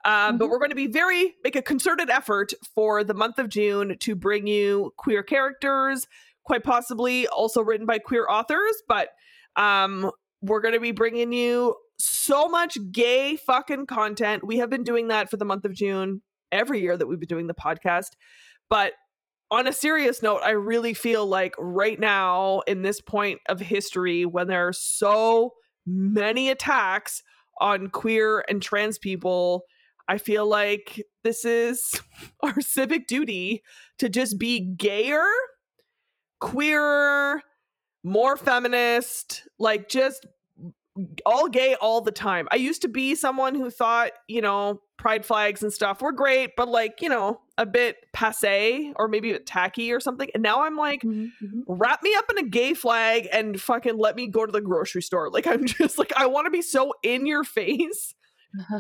[0.05, 0.51] um, but Mhm.
[0.51, 4.15] we're going to be very make a concerted effort for the month of june to
[4.15, 6.07] bring you queer characters
[6.45, 9.11] quite possibly also written by queer authors but
[9.57, 10.11] um,
[10.41, 15.09] we're going to be bringing you so much gay fucking content we have been doing
[15.09, 16.23] that for the month of june
[16.53, 18.11] every year that we've been doing the podcast
[18.71, 18.93] but
[19.51, 24.27] on a serious note, I really feel like right now, in this point of history,
[24.27, 25.55] when there are so
[25.87, 27.23] many attacks
[27.61, 29.65] on queer and trans people,
[30.07, 32.01] I feel like this is
[32.43, 33.63] our civic duty
[33.99, 35.27] to just be gayer,
[36.41, 37.43] queerer,
[38.05, 40.27] more feminist, like just
[41.27, 42.49] all gay all the time.
[42.51, 46.51] I used to be someone who thought, you know, pride flags and stuff were great,
[46.57, 50.29] but like, you know, a bit passe or maybe a bit tacky or something.
[50.35, 51.63] And now I'm like, Mhm, mhm.
[51.69, 55.03] wrap me up in a gay flag and fucking let me go to the grocery
[55.03, 55.31] store.
[55.31, 58.15] Like I'm just like I want to be so in your face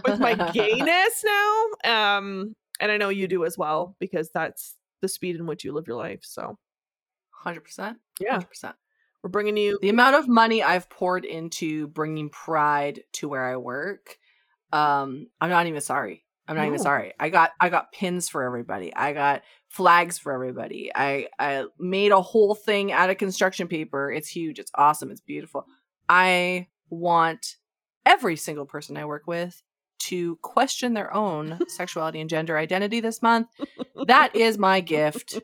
[0.04, 1.64] with my gayness now.
[2.16, 5.72] Um and I know you do as well because that's the speed in which you
[5.72, 6.20] live your life.
[6.22, 6.58] So,
[7.30, 7.98] Hundred percent.
[8.20, 8.74] yeah, Hundred percent.
[9.29, 13.57] We're bringing you The amount of money I've poured into bringing pride to where I
[13.57, 14.18] work,
[14.72, 16.24] um, I'm not even sorry.
[16.47, 17.12] I'm not even sorry.
[17.20, 18.95] I got I got pins for everybody.
[18.95, 20.91] I got flags for everybody.
[20.95, 24.11] I I made a whole thing out of construction paper.
[24.11, 24.59] It's huge.
[24.59, 25.11] It's awesome.
[25.11, 25.66] It's beautiful.
[26.09, 27.57] I want
[28.07, 29.62] every single person I work with
[30.09, 33.48] to question their own sexuality and gender identity this month.
[34.06, 35.40] That is my gift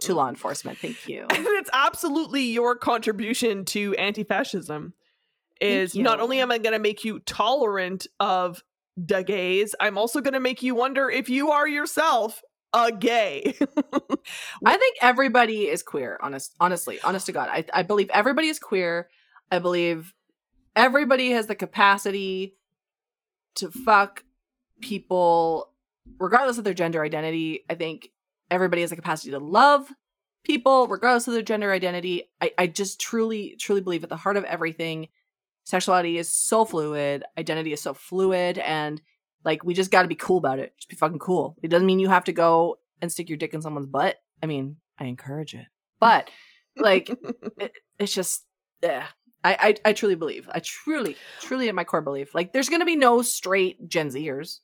[0.00, 0.78] to law enforcement.
[0.78, 1.22] Thank you.
[1.30, 4.94] and it's absolutely your contribution to anti-fascism
[5.60, 8.64] is not only am i going to make you tolerant of
[8.96, 12.42] the gays i'm also going to make you wonder if you are yourself
[12.74, 13.56] a gay
[14.64, 16.18] I think everybody is queer.
[16.20, 19.08] Honest, honestly, honest to God, I, I believe everybody is queer.
[19.50, 20.14] I believe
[20.74, 22.56] everybody has the capacity
[23.56, 24.24] to fuck
[24.80, 25.70] people,
[26.18, 27.64] regardless of their gender identity.
[27.68, 28.10] I think
[28.50, 29.88] everybody has the capacity to love
[30.44, 32.30] people, regardless of their gender identity.
[32.40, 35.08] I, I just truly, truly believe at the heart of everything,
[35.64, 39.00] sexuality is so fluid, identity is so fluid, and
[39.44, 40.74] like we just got to be cool about it.
[40.78, 41.56] Just be fucking cool.
[41.62, 44.16] It doesn't mean you have to go and stick your dick in someone's butt.
[44.42, 45.66] I mean, I encourage it,
[46.00, 46.30] but
[46.76, 47.08] like
[47.58, 48.44] it, it's just
[48.82, 49.06] yeah.
[49.44, 50.48] I, I I truly believe.
[50.52, 52.34] I truly, truly in my core believe.
[52.34, 54.60] Like there's gonna be no straight Gen Zers.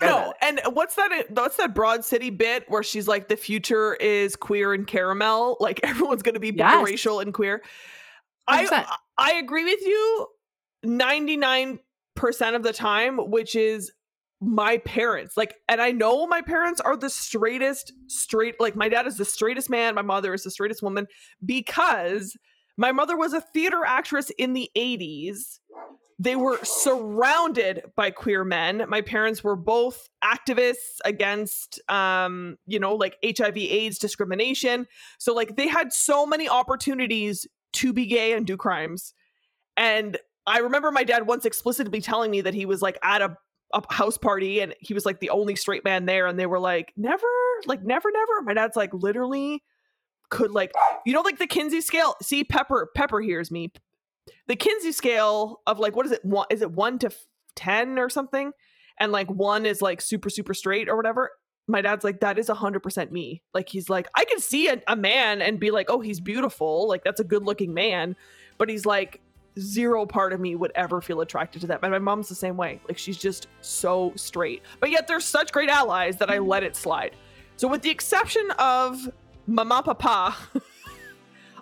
[0.00, 4.36] No and what's that what's that broad city bit where she's like the future is
[4.36, 6.74] queer and caramel like everyone's going to be Yes.
[6.74, 7.62] biracial and queer
[8.48, 8.68] 100%.
[8.72, 10.26] I I agree with you
[10.86, 11.78] 99%
[12.54, 13.92] of the time which is
[14.40, 19.06] my parents like and I know my parents are the straightest straight like my dad
[19.06, 21.06] is the straightest man my mother is the straightest woman
[21.44, 22.36] because
[22.76, 25.58] my mother was a theater actress in the 80s
[26.22, 28.84] they were surrounded by queer men.
[28.88, 34.86] My parents were both activists against um you know like hiv aids discrimination.
[35.18, 39.14] So like they had so many opportunities to be gay and do crimes.
[39.76, 40.16] And
[40.46, 43.36] i remember my dad once explicitly telling me that he was like at a,
[43.72, 46.26] a house party and he was like the only straight man there.
[46.28, 47.26] And they were like never?
[47.66, 48.42] Like never never?
[48.42, 49.62] My dad's like literally
[50.32, 50.72] could like
[51.06, 53.70] you know like the kinsey scale see pepper pepper hears me
[54.46, 56.24] the Kinsey scale of like what is it?
[56.24, 57.10] One is it one to
[57.54, 58.52] ten or something?
[58.98, 61.30] And like one is like super super straight or whatever.
[61.68, 63.42] My dad's like that is hundred percent me.
[63.54, 66.88] Like he's like I can see a, a man and be like oh he's beautiful
[66.88, 68.16] like that's a good looking man,
[68.58, 69.20] but he's like
[69.58, 71.80] zero part of me would ever feel attracted to that.
[71.82, 72.80] And my mom's the same way.
[72.88, 74.62] Like she's just so straight.
[74.80, 76.48] But yet they're such great allies that I mm-hmm.
[76.48, 77.14] let it slide.
[77.56, 79.08] So with the exception of
[79.46, 80.36] Mama Papa.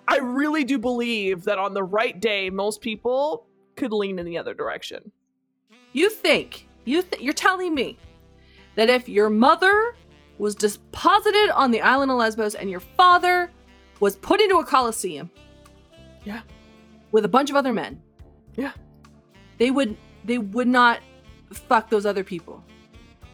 [0.07, 4.37] I really do believe that on the right day, most people could lean in the
[4.37, 5.11] other direction.
[5.93, 7.97] You think you th- you're telling me
[8.75, 9.95] that if your mother
[10.37, 13.51] was deposited on the island of Lesbos and your father
[13.99, 15.29] was put into a coliseum,
[16.25, 16.41] Yeah.
[17.11, 18.01] with a bunch of other men,
[18.55, 18.71] Yeah.
[19.57, 20.99] they would they would not
[21.51, 22.63] fuck those other people.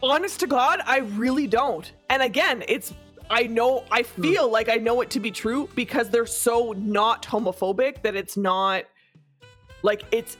[0.01, 1.91] Honest to God, I really don't.
[2.09, 2.93] And again, it's
[3.29, 7.23] I know I feel like I know it to be true because they're so not
[7.23, 8.85] homophobic that it's not
[9.83, 10.37] like it's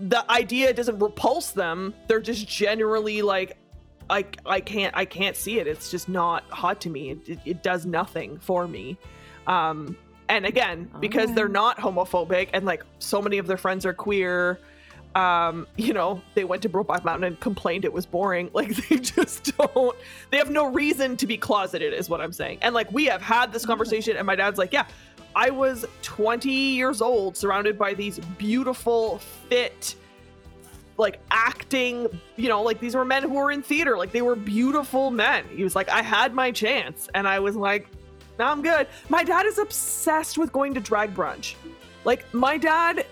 [0.00, 1.94] the idea doesn't repulse them.
[2.08, 3.56] They're just generally like
[4.10, 5.66] I I can't I can't see it.
[5.66, 7.10] It's just not hot to me.
[7.10, 8.96] It, it, it does nothing for me.
[9.46, 9.96] Um
[10.28, 14.60] and again, because they're not homophobic and like so many of their friends are queer,
[15.14, 18.50] um, you know, they went to Brokeback Mountain and complained it was boring.
[18.54, 19.96] Like they just don't
[20.30, 22.58] they have no reason to be closeted is what I'm saying.
[22.62, 24.86] And like we have had this conversation and my dad's like, "Yeah,
[25.34, 29.96] I was 20 years old surrounded by these beautiful, fit
[30.98, 32.06] like acting,
[32.36, 35.44] you know, like these were men who were in theater, like they were beautiful men.
[35.54, 37.08] He was like, I had my chance.
[37.14, 37.88] And I was like,
[38.38, 38.86] no, I'm good.
[39.08, 41.54] My dad is obsessed with going to drag brunch.
[42.04, 43.06] Like, my dad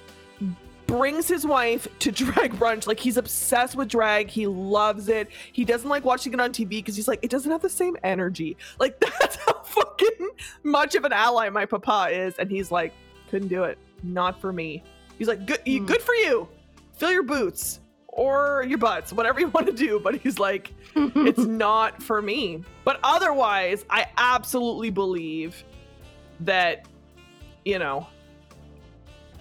[0.91, 2.87] brings his wife to drag brunch.
[2.87, 4.29] Like, he's obsessed with drag.
[4.29, 5.29] He loves it.
[5.53, 7.97] He doesn't like watching it on TV because he's like, it doesn't have the same
[8.03, 8.57] energy.
[8.79, 10.31] Like, that's how fucking
[10.63, 12.35] much of an ally my papa is.
[12.39, 12.93] And he's like,
[13.31, 13.79] couldn't do it.
[14.03, 14.83] Not for me.
[15.19, 15.87] He's like, good, Hmm.
[15.87, 16.49] good for you.
[16.95, 20.01] Fill your boots or your butts, whatever you want to do.
[20.01, 22.65] But he's like, it's not for me.
[22.85, 25.63] But otherwise, I absolutely believe
[26.41, 26.87] that,
[27.65, 28.07] you know,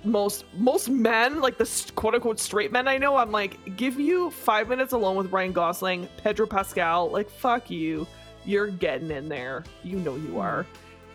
[0.04, 4.32] most most men, like the quote unquote straight men I know, I'm like, give you
[4.32, 8.08] five minutes alone with Ryan Gosling, Pedro Pascal, like fuck you,
[8.45, 10.39] you're getting in there, you know you hmm.
[10.39, 10.66] are.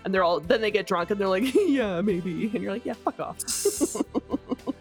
[0.04, 2.84] And they're all then they get drunk and they're like, yeah, maybe, and you're like,
[2.84, 3.38] yeah, fuck off.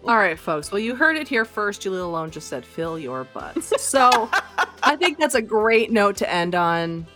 [0.06, 0.70] All right, folks.
[0.70, 1.82] Well, you heard it here first.
[1.82, 3.82] Julia Malone just said, fill your butts.
[3.82, 4.30] So
[4.84, 7.08] I think that's a great note to end on.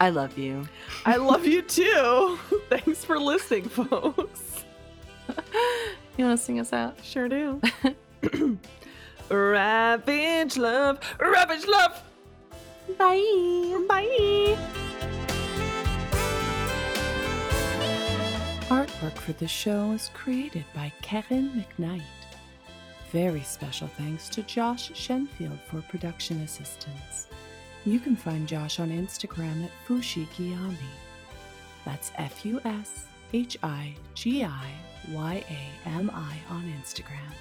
[0.00, 0.66] I love you.
[1.04, 2.38] I love you too.
[2.70, 4.64] Thanks for listening, folks.
[6.16, 6.96] You want to sing us out?
[7.02, 7.60] Sure do.
[9.30, 12.02] Ravage love, ravage love.
[12.98, 13.84] Bye.
[13.88, 14.56] Bye.
[18.68, 22.02] Artwork for the show is created by Karen McKnight.
[23.10, 27.28] Very special thanks to Josh Shenfield for production assistance.
[27.84, 30.76] You can find Josh on Instagram at Fushigiyami.
[31.84, 34.70] That's F U S H I G I
[35.10, 37.32] Y A M I on Instagram.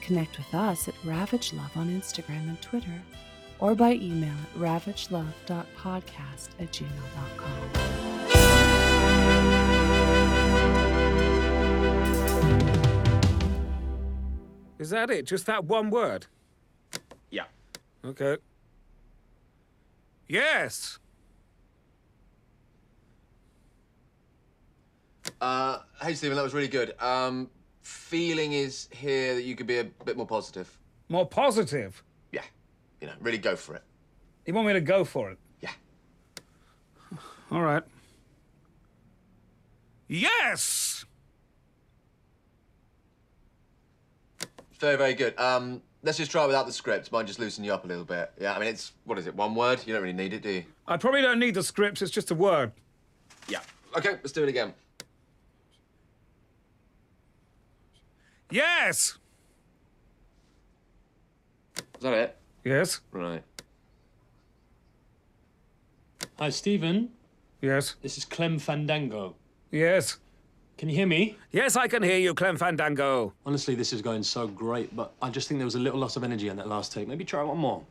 [0.00, 3.02] Connect with us at Ravage Love on Instagram and Twitter,
[3.58, 7.98] or by email at ravagelove.podcast at gmail.com.
[14.78, 15.26] Is that it?
[15.26, 16.26] Just that one word?
[17.30, 17.44] Yeah.
[18.04, 18.36] Okay.
[20.28, 20.98] Yes.
[25.40, 26.94] Uh, hey, Steven, that was really good.
[27.00, 27.48] Um,
[27.82, 30.78] feeling is here that you could be a bit more positive.
[31.08, 32.02] More positive.
[32.32, 32.42] Yeah.
[33.00, 33.82] You know, really go for it.
[34.46, 35.38] You want me to go for it?
[35.60, 35.70] Yeah.
[37.50, 37.82] All right.
[40.08, 41.04] Yes!
[44.80, 45.38] Very, very good.
[45.38, 47.12] Um, let's just try it without the script.
[47.12, 48.32] Might just loosen you up a little bit.
[48.40, 49.80] Yeah, I mean, it's, what is it, one word?
[49.86, 50.64] You don't really need it, do you?
[50.86, 52.72] I probably don't need the scripts, it's just a word.
[53.48, 53.60] Yeah.
[53.96, 54.72] Okay, let's do it again.
[58.50, 59.18] Yes!
[61.76, 62.36] Is that it?
[62.64, 63.00] Yes.
[63.10, 63.42] Right.
[66.38, 67.10] Hi, Steven.
[67.60, 67.96] Yes.
[68.02, 69.34] This is Clem Fandango.
[69.70, 70.18] Yes.
[70.78, 71.36] Can you hear me?
[71.50, 73.34] Yes, I can hear you, Clem Fandango.
[73.44, 76.16] Honestly, this is going so great, but I just think there was a little loss
[76.16, 77.08] of energy in that last take.
[77.08, 77.82] Maybe try one more.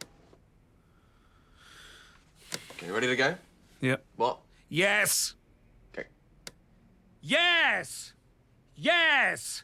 [2.72, 3.36] Okay, ready to go?
[3.82, 4.06] Yep.
[4.16, 4.40] What?
[4.70, 5.36] Yes!
[5.94, 6.08] Okay.
[7.22, 8.14] Yes!
[8.76, 9.64] Yes!